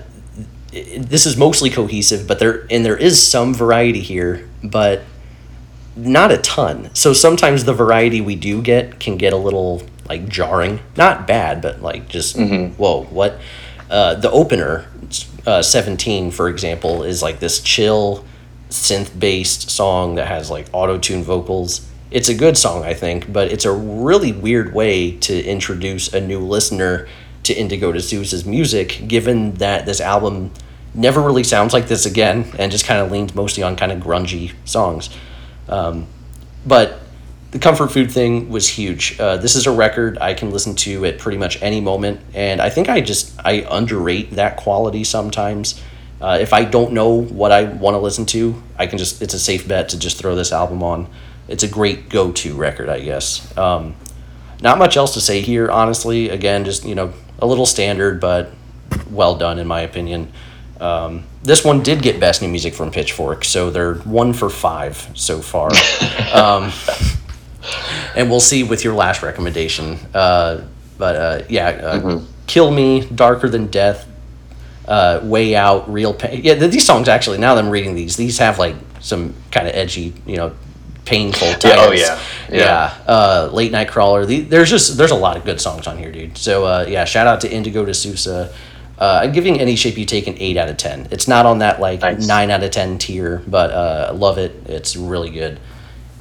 [0.71, 5.03] this is mostly cohesive, but there and there is some variety here, but
[5.95, 6.89] not a ton.
[6.93, 10.81] So sometimes the variety we do get can get a little like jarring.
[10.97, 12.75] Not bad, but like just mm-hmm.
[12.75, 13.39] whoa, what?
[13.89, 14.85] Uh, the opener,
[15.45, 18.25] uh, seventeen, for example, is like this chill
[18.69, 21.87] synth based song that has like auto tune vocals.
[22.11, 26.21] It's a good song, I think, but it's a really weird way to introduce a
[26.21, 27.07] new listener
[27.43, 30.51] to Indigo De Souza's music, given that this album
[30.93, 33.99] never really sounds like this again and just kind of leans mostly on kind of
[33.99, 35.09] grungy songs.
[35.67, 36.07] Um,
[36.65, 36.99] but
[37.51, 39.19] the comfort food thing was huge.
[39.19, 42.59] Uh, this is a record I can listen to at pretty much any moment, and
[42.61, 45.81] I think I just I underrate that quality sometimes.
[46.25, 49.35] Uh, if I don't know what I want to listen to, I can just, it's
[49.35, 51.07] a safe bet to just throw this album on.
[51.47, 53.55] It's a great go to record, I guess.
[53.55, 53.95] Um,
[54.59, 56.29] not much else to say here, honestly.
[56.29, 58.51] Again, just, you know, a little standard, but
[59.11, 60.31] well done, in my opinion.
[60.79, 65.07] Um, this one did get Best New Music from Pitchfork, so they're one for five
[65.13, 65.69] so far.
[66.33, 66.71] um,
[68.15, 69.99] and we'll see with your last recommendation.
[70.11, 70.65] Uh,
[70.97, 72.25] but uh, yeah, uh, mm-hmm.
[72.47, 74.07] Kill Me, Darker Than Death,
[74.87, 76.41] uh, way out real pain.
[76.43, 79.75] Yeah these songs actually now that i'm reading these these have like some kind of
[79.75, 80.55] edgy you know
[81.05, 81.63] painful titles.
[81.63, 82.19] Yeah, oh yeah.
[82.49, 83.03] Yeah, yeah.
[83.07, 86.11] Uh, late night crawler the, there's just there's a lot of good songs on here
[86.11, 86.37] dude.
[86.37, 88.53] So uh, yeah shout out to indigo souza
[88.97, 91.59] uh, i'm giving any shape you take an 8 out of 10 it's not on
[91.59, 92.25] that like nice.
[92.25, 94.51] 9 out of 10 tier but uh, love it.
[94.67, 95.59] It's really good.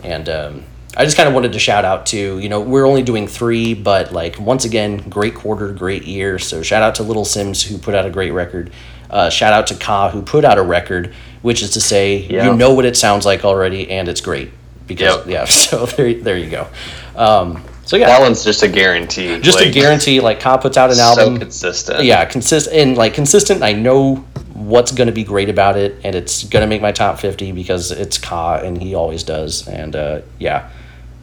[0.03, 0.65] And um,
[0.97, 3.75] I just kind of wanted to shout out to, you know, we're only doing three,
[3.75, 6.39] but like once again, great quarter, great year.
[6.39, 8.71] So shout out to Little Simz who put out a great record.
[9.11, 12.45] Uh, shout out to Ka who put out a record, which is to say, yep.
[12.45, 14.51] you know what it sounds like already, and it's great.
[14.87, 15.27] Because yep.
[15.27, 16.69] yeah, so there, there you go.
[17.17, 19.39] Um, so yeah, that one's just a guarantee.
[19.41, 20.21] Just like, a guarantee.
[20.21, 22.05] Like Ka puts out an album, so consistent.
[22.05, 23.63] Yeah, consistent and like consistent.
[23.63, 24.17] I know
[24.55, 27.53] what's going to be great about it, and it's going to make my top fifty
[27.53, 29.69] because it's Ka, and he always does.
[29.69, 30.71] And uh, yeah,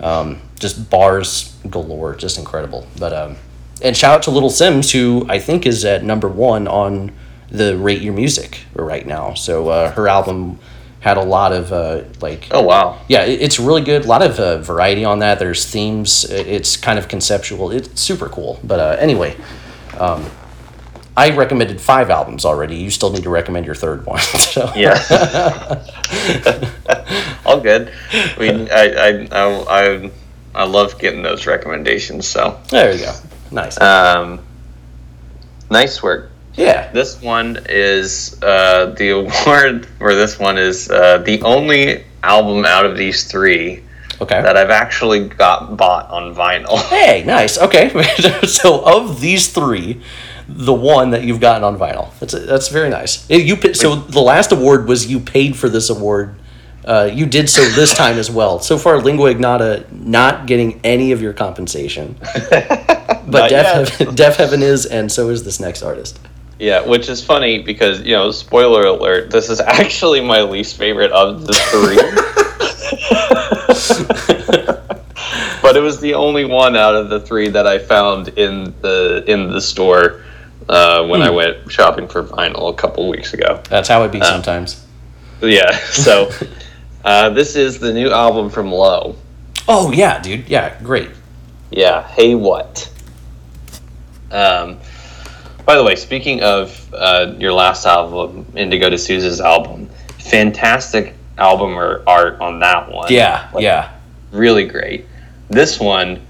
[0.01, 2.87] um, just bars galore, just incredible.
[2.97, 3.37] But um,
[3.81, 7.11] and shout out to Little Simz, who I think is at number one on
[7.49, 9.33] the Rate Your Music right now.
[9.33, 10.59] So uh, her album
[11.01, 12.99] had a lot of uh, like oh wow.
[13.07, 14.05] Yeah it's really good.
[14.05, 15.39] A lot of uh, variety on that.
[15.39, 16.25] There's themes.
[16.25, 17.71] It's kind of conceptual.
[17.71, 18.59] It's super cool.
[18.63, 19.35] But uh, anyway
[19.99, 20.25] um,
[21.22, 22.78] I recommended five albums already.
[22.78, 24.19] You still need to recommend your third one.
[24.51, 24.72] So.
[24.76, 24.97] Yeah.
[27.45, 27.93] All good.
[28.11, 30.11] I mean, I, I, I,
[30.55, 32.28] I, love getting those recommendations.
[32.28, 33.13] So there you go.
[33.51, 33.80] Nice.
[33.80, 34.43] Um,
[35.69, 36.32] nice work.
[36.55, 36.91] Yeah.
[36.91, 42.86] This one is uh, the award for this one is uh, the only album out
[42.86, 43.84] of these three
[44.19, 44.41] Okay.
[44.41, 46.78] that I've actually got bought on vinyl.
[46.78, 47.57] Hey, nice.
[47.57, 47.89] Okay.
[48.47, 49.99] so of these three,
[50.53, 52.17] the one that you've gotten on vinyl.
[52.19, 53.29] That's that's very nice.
[53.29, 56.35] You so the last award was you paid for this award.
[56.83, 58.59] Uh, you did so this time as well.
[58.59, 62.15] So far, Lingua Ignota not getting any of your compensation,
[62.49, 63.89] but Def.
[63.89, 66.19] Heaven, Deafheaven is, and so is this next artist.
[66.57, 71.11] Yeah, which is funny because you know, spoiler alert, this is actually my least favorite
[71.11, 71.95] of the three.
[75.61, 79.23] but it was the only one out of the three that I found in the
[79.27, 80.23] in the store
[80.70, 83.62] uh, when I went shopping for vinyl a couple weeks ago.
[83.70, 84.86] That's how it be sometimes.
[85.41, 86.32] Yeah, so
[87.03, 89.16] uh, this is the new album from Low.
[89.68, 90.47] Oh yeah, dude.
[90.49, 91.09] Yeah, great.
[91.72, 92.89] Yeah, hey what?
[94.32, 94.78] Um,
[95.66, 99.89] by the way, speaking of uh, your last album, Indigo to D'Souza's album,
[100.20, 103.12] fantastic album or art on that one.
[103.12, 103.91] Yeah, Like, yeah.
[104.32, 105.05] really great.
[105.49, 106.26] This one,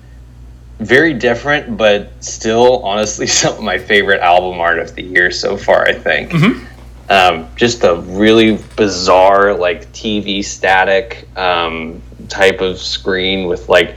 [0.82, 5.58] very different, but still, honestly, some of my favorite album art of the year so
[5.58, 5.88] far.
[5.88, 6.34] I think.
[7.10, 13.96] Um, just a really bizarre, like TV static um, type of screen with like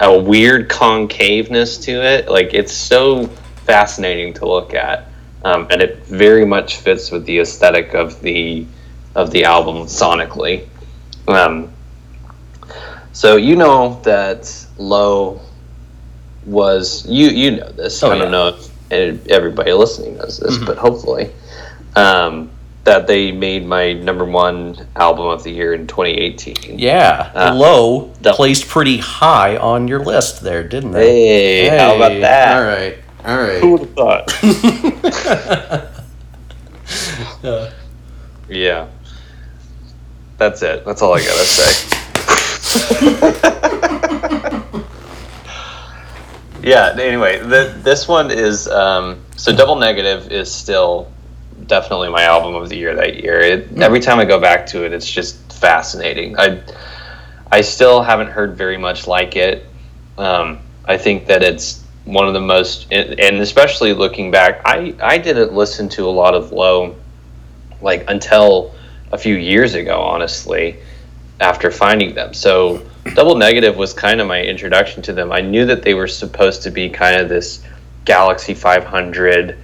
[0.00, 2.30] a weird concaveness to it.
[2.30, 3.26] Like it's so
[3.66, 5.08] fascinating to look at,
[5.44, 8.66] um, and it very much fits with the aesthetic of the
[9.14, 10.66] of the album sonically.
[11.28, 11.72] Um,
[13.12, 15.40] so you know that Low
[16.46, 18.02] was you you know this.
[18.02, 18.30] Oh, I don't yeah.
[18.30, 18.58] know
[18.90, 21.30] if everybody listening knows this, but hopefully
[21.96, 22.50] um,
[22.84, 26.78] that they made my number one album of the year in 2018.
[26.78, 27.52] Yeah, Ah.
[27.52, 28.32] low Duh.
[28.34, 31.66] placed pretty high on your list there, didn't they?
[31.68, 32.56] Hey, how about that?
[32.56, 33.60] All right, all right.
[33.60, 34.32] Who would have thought?
[37.42, 37.70] Uh,
[38.48, 38.86] Yeah.
[40.38, 40.84] That's it.
[40.84, 41.96] That's all I gotta say.
[46.66, 46.94] yeah.
[46.98, 51.10] Anyway, the, this one is um, so double negative is still
[51.66, 53.40] definitely my album of the year that year.
[53.40, 56.38] It, every time I go back to it, it's just fascinating.
[56.38, 56.60] I
[57.50, 59.64] I still haven't heard very much like it.
[60.18, 64.94] Um, I think that it's one of the most, and and especially looking back, I
[65.00, 66.96] I didn't listen to a lot of low
[67.80, 68.74] like until
[69.12, 70.78] a few years ago, honestly,
[71.40, 72.34] after finding them.
[72.34, 72.82] So
[73.14, 75.32] Double Negative was kind of my introduction to them.
[75.32, 77.62] I knew that they were supposed to be kind of this
[78.04, 79.58] Galaxy 500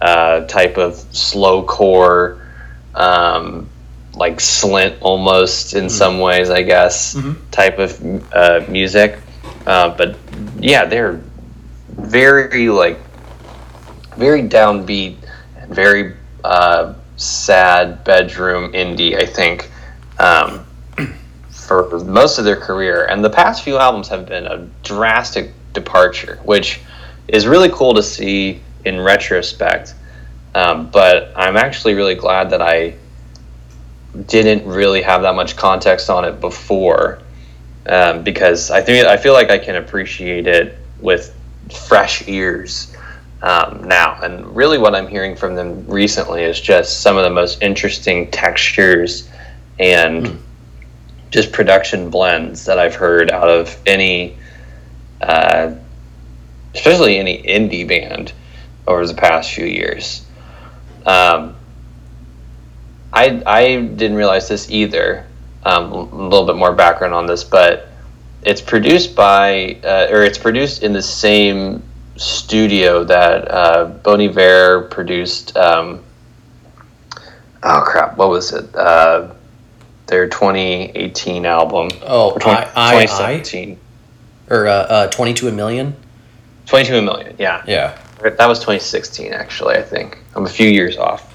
[0.00, 2.40] uh, type of slow core,
[2.94, 3.68] um,
[4.14, 7.14] like slint almost in some ways, I guess,
[7.50, 9.18] type of uh, music.
[9.66, 10.16] Uh, but
[10.58, 11.20] yeah, they're
[11.88, 12.98] very like
[14.16, 15.16] very downbeat
[15.56, 16.14] and very
[16.44, 19.16] uh, sad bedroom indie.
[19.16, 19.70] I think
[20.18, 20.63] um,
[21.82, 26.38] for most of their career, and the past few albums have been a drastic departure,
[26.44, 26.80] which
[27.28, 29.94] is really cool to see in retrospect.
[30.54, 32.94] Um, but I'm actually really glad that I
[34.26, 37.18] didn't really have that much context on it before,
[37.86, 41.34] um, because I think I feel like I can appreciate it with
[41.88, 42.94] fresh ears
[43.42, 44.18] um, now.
[44.22, 48.30] And really, what I'm hearing from them recently is just some of the most interesting
[48.30, 49.28] textures
[49.80, 50.40] and
[51.34, 54.36] just production blends that I've heard out of any,
[55.20, 55.74] uh,
[56.72, 58.32] especially any indie band
[58.86, 60.24] over the past few years.
[61.04, 61.56] Um,
[63.12, 65.26] I I didn't realize this either.
[65.64, 67.88] Um, a little bit more background on this, but
[68.42, 71.82] it's produced by uh, or it's produced in the same
[72.14, 74.32] studio that uh, Bon
[74.88, 75.56] produced.
[75.56, 76.04] Um,
[77.64, 78.16] oh crap!
[78.18, 78.72] What was it?
[78.76, 79.34] Uh,
[80.06, 81.88] their 2018 album.
[82.02, 83.76] Oh, Or 20, I, I, I,
[84.50, 85.96] or uh, uh, twenty-two a million.
[86.66, 87.36] 22 million.
[87.38, 87.62] Yeah.
[87.66, 87.98] Yeah.
[88.22, 89.76] That was 2016, actually.
[89.76, 91.34] I think I'm a few years off,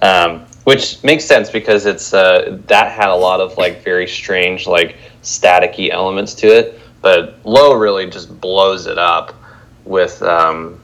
[0.00, 4.66] um, which makes sense because it's uh, that had a lot of like very strange,
[4.66, 6.80] like staticky elements to it.
[7.02, 9.34] But Low really just blows it up
[9.84, 10.80] with um,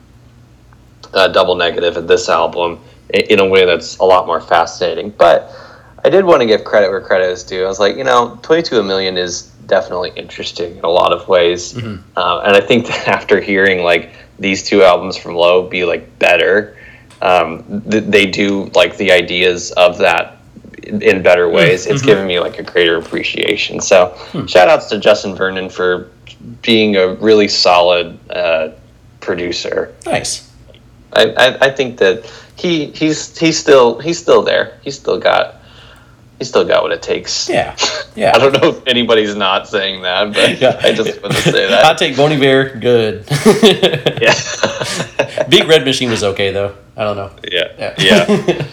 [1.14, 5.10] uh, Double Negative in this album in a way that's a lot more fascinating.
[5.10, 5.50] But
[6.04, 7.64] I did want to give credit where credit is due.
[7.64, 11.28] I was like, you know, 22 a million is definitely interesting in a lot of
[11.28, 11.76] ways.
[12.16, 16.18] Uh, and I think that after hearing like these two albums from Low be like
[16.18, 16.76] better,
[17.20, 20.38] um, th- they do like the ideas of that
[20.82, 21.86] in in better ways.
[21.86, 23.80] It's given me like a greater appreciation.
[23.80, 24.16] So
[24.48, 26.10] shout outs to Justin Vernon for
[26.62, 28.70] being a really solid uh,
[29.20, 29.94] producer.
[30.04, 30.50] Nice.
[31.12, 34.78] I, I, I think that he he's he's still he's still there.
[34.82, 35.61] He's still got
[36.42, 37.48] he's still got what it takes.
[37.48, 37.76] Yeah,
[38.16, 38.32] yeah.
[38.34, 40.78] I don't know if anybody's not saying that, but Yeah.
[40.82, 41.96] I just want to say that.
[41.98, 43.24] take, Bon Iver, good.
[44.20, 44.34] yeah.
[45.48, 46.74] Big Red Machine was okay though.
[46.96, 47.30] I don't know.
[47.50, 47.68] yeah.
[47.78, 47.94] Yeah.
[47.98, 48.66] Yeah.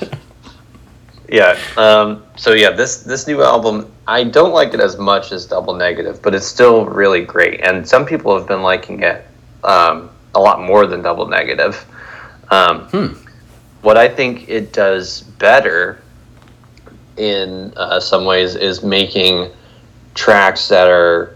[1.31, 1.59] Yeah.
[1.77, 5.75] Um, so yeah, this this new album, I don't like it as much as Double
[5.75, 7.61] Negative, but it's still really great.
[7.61, 9.25] And some people have been liking it
[9.63, 11.85] um, a lot more than Double Negative.
[12.49, 13.13] Um, Hmm.
[13.81, 16.01] What I think it does better
[17.19, 19.51] in uh, some ways is making
[20.15, 21.35] tracks that are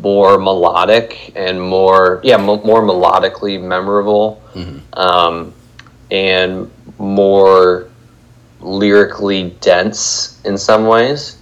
[0.00, 4.80] more melodic and more yeah mo- more melodically memorable Mhm.
[4.96, 5.52] um,
[6.10, 7.88] and more
[8.60, 11.36] lyrically dense in some ways.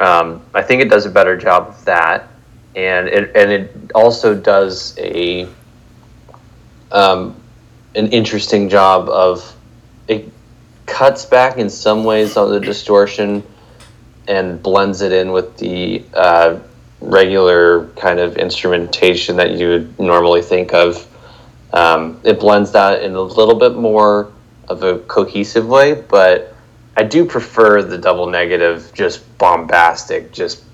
[0.00, 2.28] Um, I think it does a better job of that,
[2.74, 5.46] and it and it also does a
[6.92, 7.34] um,
[7.94, 9.54] an interesting job of
[10.08, 10.30] it
[10.90, 13.42] cuts back in some ways on the distortion
[14.28, 16.58] and blends it in with the uh,
[17.00, 21.06] regular kind of instrumentation that you would normally think of.
[21.72, 24.32] Um, it blends that in a little bit more
[24.68, 26.54] of a cohesive way, but
[26.96, 30.64] I do prefer the double negative, just bombastic, just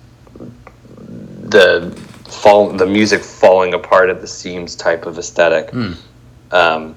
[0.99, 1.93] the
[2.27, 5.73] fall, the music falling apart at the seams type of aesthetic.
[6.51, 6.97] Um,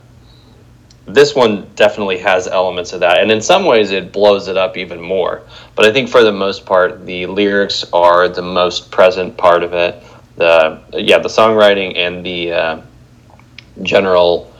[1.14, 4.78] this one definitely has elements of that, and in some ways it blows it up
[4.78, 5.44] even more.
[5.76, 9.74] But I think for the most part, the lyrics are the most present part of
[9.74, 10.02] it.
[10.36, 12.82] The yeah, the songwriting and the uh,
[13.84, 14.52] general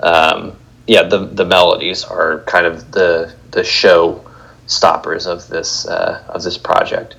[0.00, 0.56] um,
[0.86, 4.24] yeah, the the melodies are kind of the the show
[4.66, 7.16] stoppers of this uh, of this project.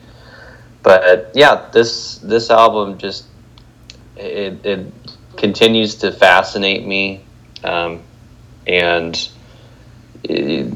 [0.84, 3.26] But yeah, this this album just
[4.18, 4.94] it, it
[5.36, 7.24] continues to fascinate me,
[7.64, 8.02] um,
[8.68, 9.30] and
[10.24, 10.74] it,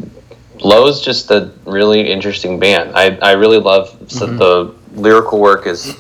[0.62, 2.92] Low's just a really interesting band.
[2.94, 5.94] I, I really love so the lyrical work is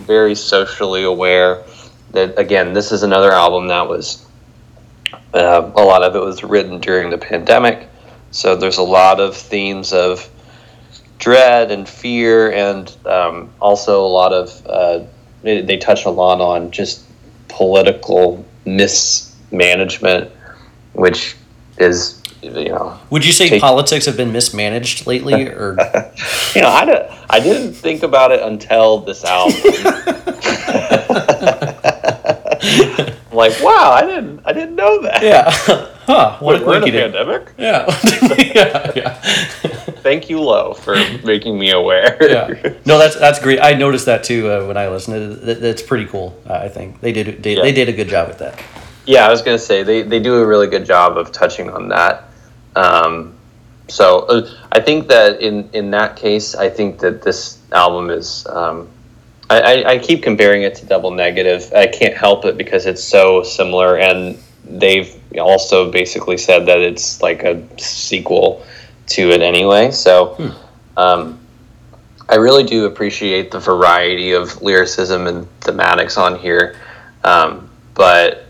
[0.00, 1.62] very socially aware.
[2.10, 4.26] That again, this is another album that was
[5.32, 7.88] uh, a lot of it was written during the pandemic,
[8.32, 10.28] so there's a lot of themes of
[11.18, 15.04] dread and fear, and um, also a lot of uh,
[15.42, 17.04] they, they touch a lot on just
[17.48, 20.30] political mismanagement,
[20.94, 21.36] which
[21.78, 25.76] is you know Would you say Take- politics have been mismanaged lately, or
[26.54, 29.60] you know I, don't- I didn't think about it until this album.
[33.32, 35.22] Like, wow, I didn't I didn't know that.
[35.22, 35.88] yeah?
[36.02, 36.36] Huh?
[36.40, 37.52] What Wait, a we're in a pandemic.
[37.56, 37.86] Yeah.
[38.54, 38.92] yeah.
[38.96, 39.14] Yeah.
[40.02, 42.18] Thank you, Low, for making me aware.
[42.20, 42.74] yeah.
[42.84, 43.60] No, that's that's great.
[43.60, 45.42] I noticed that too uh, when I listened.
[45.42, 46.36] That- That's pretty cool.
[46.44, 47.62] Uh, I think they did they, Yeah.
[47.62, 48.60] they did a good job with that.
[49.04, 51.88] Yeah, I was gonna say they, they do a really good job of touching on
[51.88, 52.24] that.
[52.76, 53.34] Um,
[53.88, 58.46] so uh, I think that in in that case, I think that this album is.
[58.46, 58.88] Um,
[59.50, 61.70] I, I, I keep comparing it to Double Negative.
[61.74, 67.20] I can't help it because it's so similar, and they've also basically said that it's
[67.20, 68.64] like a sequel
[69.08, 69.90] to it anyway.
[69.90, 70.54] So.
[70.96, 71.38] Um,
[72.28, 76.76] I really do appreciate the variety of lyricism and thematics on here,
[77.24, 78.46] um, but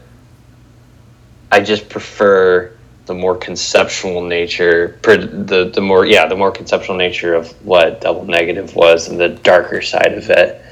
[1.52, 2.72] I just prefer
[3.04, 8.24] the more conceptual nature, the the more yeah, the more conceptual nature of what Double
[8.24, 10.64] Negative was and the darker side of it.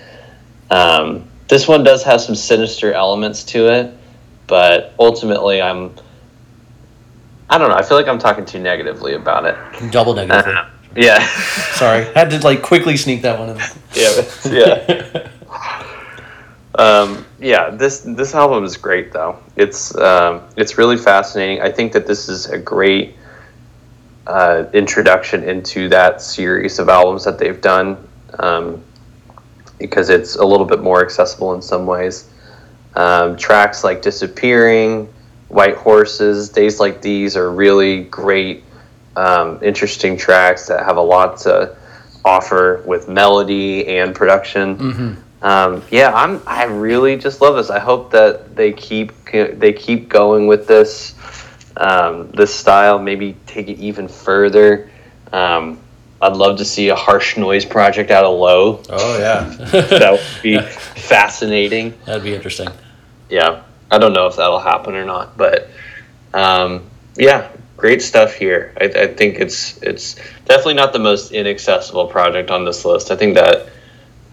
[0.70, 3.94] Um, this one does have some sinister elements to it,
[4.46, 5.94] but ultimately, I'm
[7.50, 7.76] I don't know.
[7.76, 9.92] I feel like I'm talking too negatively about it.
[9.92, 10.46] Double negative.
[10.46, 10.64] Uh,
[10.96, 11.26] yeah.
[11.74, 13.58] Sorry, I had to like quickly sneak that one in.
[13.92, 15.19] yeah, yeah.
[16.76, 19.38] Um, yeah, this this album is great though.
[19.56, 21.60] It's um, it's really fascinating.
[21.60, 23.16] I think that this is a great
[24.26, 27.96] uh, introduction into that series of albums that they've done
[28.38, 28.82] um,
[29.78, 32.30] because it's a little bit more accessible in some ways.
[32.94, 35.12] Um, tracks like "Disappearing,"
[35.48, 38.62] "White Horses," "Days Like These" are really great,
[39.16, 41.76] um, interesting tracks that have a lot to
[42.24, 46.42] offer with melody and production hmm um, yeah, I'm.
[46.46, 47.70] I really just love this.
[47.70, 51.14] I hope that they keep they keep going with this
[51.76, 52.98] um, this style.
[52.98, 54.90] Maybe take it even further.
[55.32, 55.80] Um,
[56.22, 58.82] I'd love to see a harsh noise project out of Low.
[58.90, 61.94] Oh yeah, That would be fascinating.
[62.04, 62.68] That'd be interesting.
[63.30, 65.70] Yeah, I don't know if that'll happen or not, but
[66.34, 68.74] um, yeah, great stuff here.
[68.78, 73.10] I, I think it's it's definitely not the most inaccessible project on this list.
[73.10, 73.68] I think that,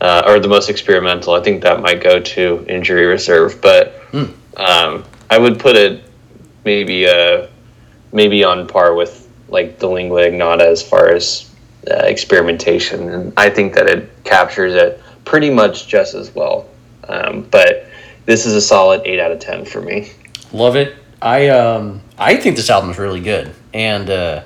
[0.02, 1.34] uh, or the most experimental.
[1.34, 4.26] I think that might go to Injury Reserve, but Hmm.
[4.56, 6.04] um, I would put it
[6.64, 7.50] maybe a
[8.12, 11.50] maybe on par with like the lingua ignota as far as
[11.90, 16.68] uh, experimentation, and I think that it captures it pretty much just as well.
[17.08, 17.86] Um, but
[18.26, 20.12] this is a solid eight out of ten for me.
[20.52, 20.96] Love it.
[21.22, 24.44] I um I think this album is really good, and uh,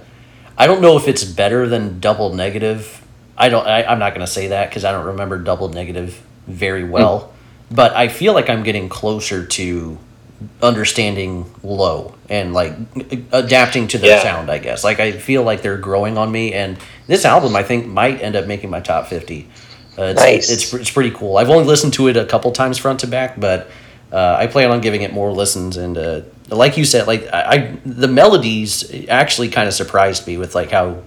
[0.58, 3.02] I don't know if it's better than Double Negative.
[3.42, 3.66] I don't.
[3.68, 7.20] I, I'm not gonna say that because I don't remember Double Negative very well.
[7.20, 7.76] Hmm.
[7.76, 9.98] But I feel like I'm getting closer to
[10.62, 12.74] understanding low and like
[13.32, 14.24] adapting to their Yeah.
[14.24, 14.50] sound.
[14.50, 16.78] I guess like I feel like they're growing on me, and
[17.08, 19.48] this album I think might end up making my top fifty.
[19.98, 20.50] Uh, it's, Nice.
[20.52, 21.38] it's it's pretty cool.
[21.38, 23.70] I've only listened to it a couple times front to back, but
[24.12, 25.78] uh, I plan on giving it more listens.
[25.78, 30.38] And uh, like you said, like I, I the melodies actually kind of surprised me
[30.38, 31.04] with like how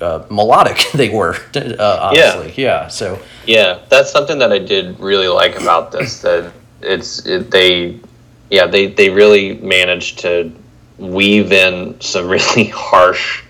[0.00, 1.36] uh, melodic they were.
[1.78, 2.88] Uh, honestly, yeah.
[2.88, 6.22] So Yeah, that's something that I did really like about this.
[6.28, 7.98] That it's it, they,
[8.50, 10.52] yeah, they they really managed to
[10.98, 13.42] weave in some really harsh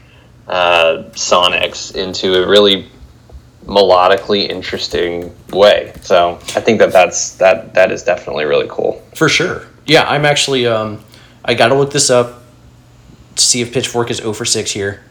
[0.46, 2.88] uh, sonics into a really
[3.66, 5.92] melodically interesting way.
[6.00, 9.02] So I think that that's that that is definitely really cool.
[9.14, 10.04] for sure, yeah.
[10.08, 11.00] I'm actually um,
[11.44, 12.42] I got to look this up
[13.36, 15.02] to see if Pitchfork is 0 for six here.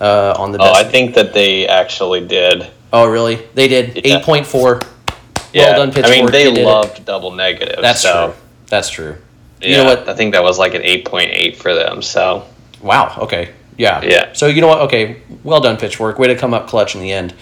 [0.00, 0.76] Uh, on the Oh, best.
[0.76, 2.66] I think that they actually did.
[2.92, 3.36] oh, really?
[3.54, 4.18] They did Yeah.
[4.18, 4.80] eight point four.
[5.52, 6.06] Yeah, Well done, Pitchfork.
[6.14, 6.66] I mean, they You did it.
[6.66, 7.78] loved double negative.
[7.80, 8.34] That's so, true.
[8.68, 9.16] That's true.
[9.62, 10.08] Yeah, You know what?
[10.08, 12.02] I think that was like an eight point eight for them.
[12.02, 12.44] So
[12.82, 13.14] Wow.
[13.18, 13.48] Okay.
[13.78, 14.02] Yeah.
[14.04, 14.26] Yeah.
[14.34, 14.80] So you know what?
[14.82, 15.16] Okay.
[15.44, 16.18] Well done, Pitchfork.
[16.18, 17.32] Way to come up clutch in the end.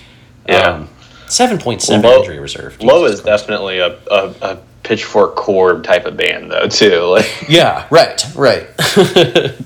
[0.48, 0.58] Yeah.
[0.70, 0.88] Um,
[1.26, 2.76] Seven point seven Low- injury reserve.
[2.80, 3.42] Low Jesus is Christ.
[3.46, 7.00] definitely a, a, a pitchfork core type of band though too.
[7.10, 7.86] Like, Yeah.
[7.90, 8.24] Right.
[8.36, 8.66] Right.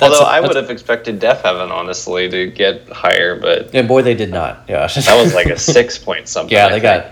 [0.00, 4.30] Although I would have expected Deafheaven honestly to get higher, but And boy, they did
[4.30, 4.64] not.
[4.68, 4.86] Yeah.
[4.94, 6.54] that was like a six point something.
[6.54, 6.66] yeah.
[6.66, 6.82] I They think.
[7.04, 7.06] got.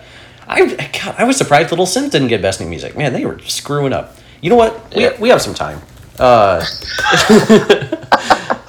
[0.49, 0.67] I
[1.05, 2.97] God, I was surprised Little Simz didn't get best new music.
[2.97, 4.17] Man, they were screwing up.
[4.41, 4.95] You know what?
[4.95, 5.21] We, Yeah.
[5.21, 5.81] we have some time.
[6.19, 6.65] Uh,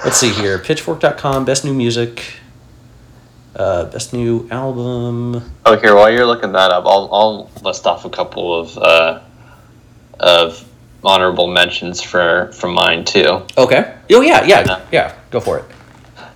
[0.03, 0.57] let's see here.
[0.59, 2.23] Pitchfork.com, best new music.
[3.55, 5.43] Uh, best new album.
[5.65, 9.19] Oh, here while you're looking that up, I'll I'll list off a couple of uh,
[10.19, 10.63] of
[11.03, 13.41] honorable mentions for for mine too.
[13.57, 13.93] Okay.
[14.11, 14.81] Oh yeah, yeah, Yeah.
[14.91, 15.15] yeah.
[15.31, 15.65] Go for it.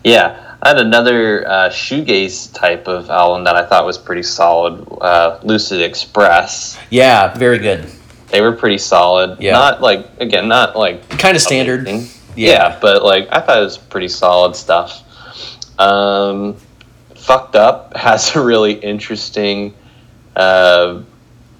[0.04, 4.88] Yeah, I had another uh, shoegaze type of album that I thought was pretty solid.
[5.02, 6.80] Uh, Lucid Express.
[6.90, 7.86] Yeah, very good.
[8.30, 9.40] They were pretty solid.
[9.42, 9.52] Yeah.
[9.54, 11.88] Not like again, not like Kind of standard.
[11.88, 12.02] Yeah.
[12.36, 12.80] Yeah.
[12.82, 15.04] but like I thought it was pretty solid stuff.
[15.80, 16.56] Um,
[17.16, 19.74] Fucked Up has a really interesting
[20.36, 21.02] uh,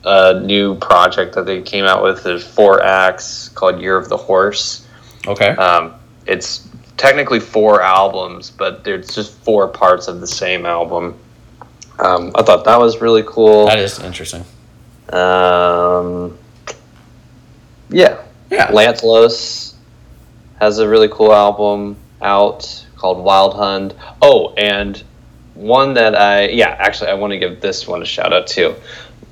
[0.04, 2.24] uh, new project that they came out with.
[2.24, 4.88] There's four acts called Year of the Horse.
[5.28, 5.50] Okay.
[5.50, 5.94] Um,
[6.26, 11.18] it's technically four albums, but there's just four parts of the same album.
[12.00, 13.68] Um, I thought that was really cool.
[13.68, 14.44] that is interesting.
[15.12, 16.38] Um,
[17.90, 18.68] yeah, Yeah.
[18.68, 19.74] Lantlôs
[20.60, 23.94] has a really cool album out called Wild Hunt.
[24.22, 25.04] Oh, and
[25.54, 28.76] one that I yeah, actually I want to give this one a shout out too.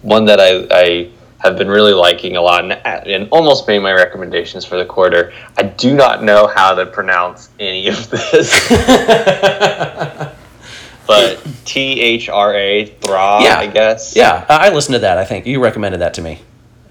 [0.02, 2.74] One that I, I have been really liking a lot and,
[3.08, 5.34] and almost made my recommendations for the quarter.
[5.58, 8.68] I do not know how to pronounce any of this,
[11.08, 13.58] but T H R A Thra, Yeah.
[13.60, 14.16] I guess.
[14.16, 15.18] yeah, I listened to that.
[15.18, 16.40] I think you recommended that to me.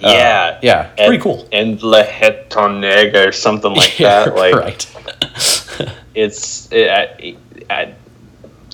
[0.02, 0.58] Uh, Yeah.
[0.62, 1.46] yeah, pretty cool.
[1.52, 4.34] And Le Hetoneg or something like Yeah, that.
[4.34, 4.96] Like right.
[6.14, 7.36] it's it, I,
[7.70, 7.94] I,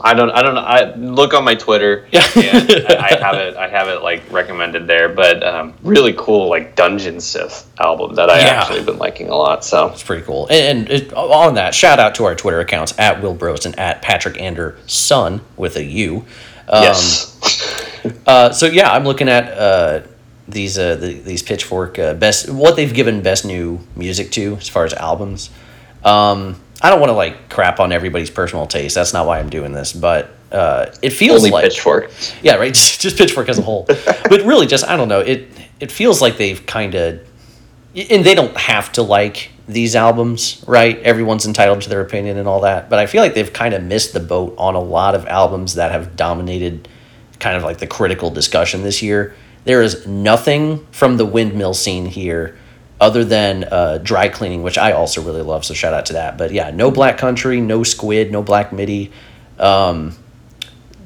[0.07, 0.61] I don't I don't know.
[0.61, 2.07] I look on my Twitter.
[2.13, 2.23] Yeah.
[2.37, 3.57] and I, I have it.
[3.57, 5.09] I have it like recommended there.
[5.09, 8.47] But um, really cool like Dungeon Synth album that I Yeah.
[8.61, 9.65] actually been liking a lot.
[9.65, 10.47] So It's pretty cool.
[10.51, 13.79] And, and it, on that, shout out to our Twitter accounts at Will Bros and
[13.79, 16.25] at Patrick Ander Son with a U.
[16.69, 17.81] Um, yes.
[18.27, 20.03] Uh, so yeah, I'm looking at uh,
[20.47, 24.69] these uh, the, these Pitchfork uh, best what they've given best new music to as
[24.69, 25.49] far as albums.
[26.05, 28.95] Um, I don't want to like crap on everybody's personal taste.
[28.95, 32.11] That's not why I'm doing this, but uh, it feels Only like Pitchfork.
[32.43, 32.75] yeah, right.
[32.75, 35.21] Just, just Pitchfork as a whole, but really, just I don't know.
[35.21, 35.49] It
[35.81, 37.27] it feels like they've kind of,
[37.97, 40.99] and they don't have to like these albums, right?
[40.99, 43.83] Everyone's entitled to their opinion and all that, but I feel like they've kind of
[43.83, 46.87] missed the boat on a lot of albums that have dominated,
[47.41, 49.35] kind of like the critical discussion this year.
[49.65, 52.59] There is nothing from the windmill scene here.
[53.05, 56.39] Other than uh, dry cleaning, which I also really love, so shout out to that.
[56.39, 59.13] But yeah, no Black Country, no Squid, no Black Midi.
[59.59, 60.17] Um,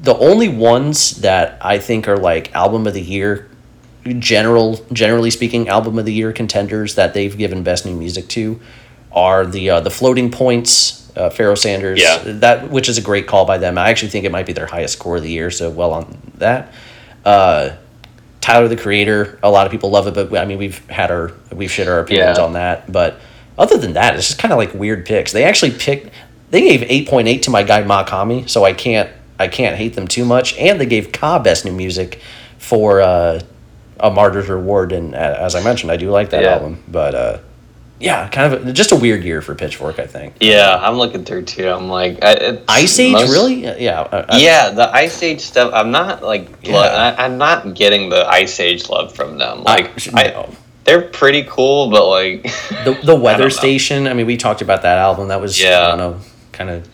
[0.01, 3.51] the only ones that I think are like album of the year,
[4.05, 8.61] general generally speaking, album of the year contenders that they've given best new music to,
[9.11, 12.01] are the uh, the Floating Points, uh, Pharoah Sanders.
[12.01, 12.23] Yeah.
[12.25, 13.77] that which is a great call by them.
[13.77, 15.51] I actually think it might be their highest score of the year.
[15.51, 16.73] So well on that.
[17.25, 17.71] Uh,
[18.49, 21.33] Tyler the Creator, a lot of people love it, but I mean we've had our
[21.53, 22.45] we've shared our opinions Yeah.
[22.45, 23.21] on that, but.
[23.59, 25.33] other than that, it's just kind of like weird picks.
[25.33, 26.11] They actually picked.
[26.53, 29.95] They gave eight point eight to my guy Mach-Hommy, so I can't I can't hate
[29.95, 30.57] them too much.
[30.59, 32.21] And they gave Ka best new music
[32.59, 33.41] for uh,
[33.99, 36.55] a Martyr's Reward, and uh, as I mentioned, I do like that Yeah.
[36.55, 36.85] album.
[36.87, 37.39] But uh,
[38.01, 40.35] yeah, kind of a, just a weird year for Pitchfork, I think.
[40.41, 41.69] Yeah, I'm looking through too.
[41.69, 43.65] I'm like, I, Iceage, most- really?
[43.83, 44.01] Yeah.
[44.01, 45.73] uh, uh, Yeah, the Iceage stuff.
[45.75, 46.75] I'm not like, Yeah.
[46.75, 49.63] lo- I, I'm not getting the Iceage love from them.
[49.65, 50.49] Like, I- I,
[50.85, 52.43] they're pretty cool, but like,
[52.85, 53.51] the the Weather don't.
[53.51, 54.07] Station.
[54.07, 55.29] I mean, we talked about that album.
[55.29, 55.81] That was Yeah.
[55.83, 56.21] I don't know,
[56.53, 56.89] kind of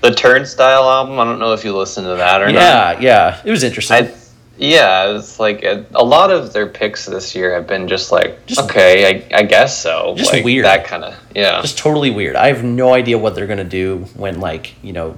[0.00, 1.18] the Turnstile album.
[1.18, 2.54] I don't know if you listened to that or not.
[2.60, 3.40] yeah, yeah.
[3.44, 3.96] It was interesting.
[3.96, 4.12] I,
[4.58, 8.44] yeah, it's like a, a lot of their picks this year have been just like,
[8.46, 10.14] Just- okay, I, I guess so.
[10.16, 10.64] Just like, weird.
[10.64, 11.60] That kind of, yeah.
[11.60, 12.34] just totally weird.
[12.34, 15.16] I have no idea what they're gonna do when like you know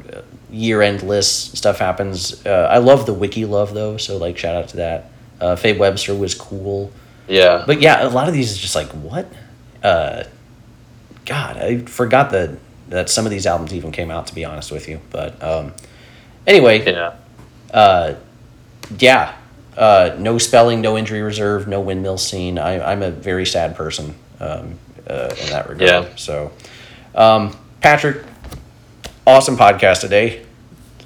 [0.50, 2.44] year end lists stuff happens.
[2.44, 5.10] Uh, I love the wiki love though, so like shout out to that.
[5.40, 6.92] Uh, Faye Webster was cool,
[7.26, 7.64] yeah.
[7.66, 9.32] but yeah, a lot of these is just like what.
[9.82, 10.24] Uh,
[11.24, 12.58] God, I forgot that
[12.90, 14.26] that some of these albums even came out.
[14.26, 15.72] To be honest with you, but um,
[16.46, 17.14] anyway, yeah.
[17.72, 18.14] uh,
[18.98, 19.34] yeah,
[19.76, 22.58] uh, no Spellling, no injury reserve, no windmill scene.
[22.58, 25.80] I, I'm a very sad person um, uh, in that regard.
[25.80, 26.08] Yeah.
[26.16, 26.52] So,
[27.14, 28.22] um, Patrick,
[29.26, 30.44] awesome podcast today.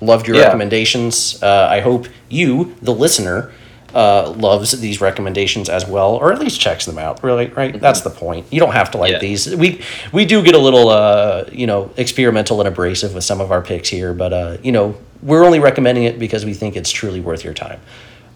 [0.00, 0.44] Loved your Yeah.
[0.44, 1.42] recommendations.
[1.42, 3.52] Uh, I hope you, the listener,
[3.94, 7.22] uh, loves these recommendations as well, or at least checks them out.
[7.22, 7.78] Really, right?
[7.80, 8.44] That's the point.
[8.50, 9.18] You don't have to like Yeah.
[9.20, 9.54] these.
[9.54, 9.80] We
[10.12, 13.62] we do get a little, uh, you know, experimental and abrasive with some of our
[13.62, 17.20] picks here, but uh, you know, we're only recommending it because we think it's truly
[17.20, 17.80] worth your time.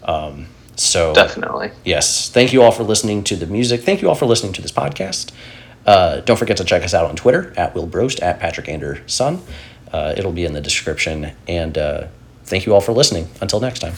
[0.03, 1.71] Um, so Definitely.
[1.85, 3.81] yes, thank you all for listening to the music.
[3.81, 5.31] Thank you all for listening to this podcast.
[5.85, 9.41] Uh, don't forget to check us out on Twitter at Will Brost at Patrick Anderson.
[9.91, 11.31] Uh, it'll be in the description.
[11.47, 12.07] And uh,
[12.43, 13.27] thank you all for listening.
[13.41, 13.93] Until next time.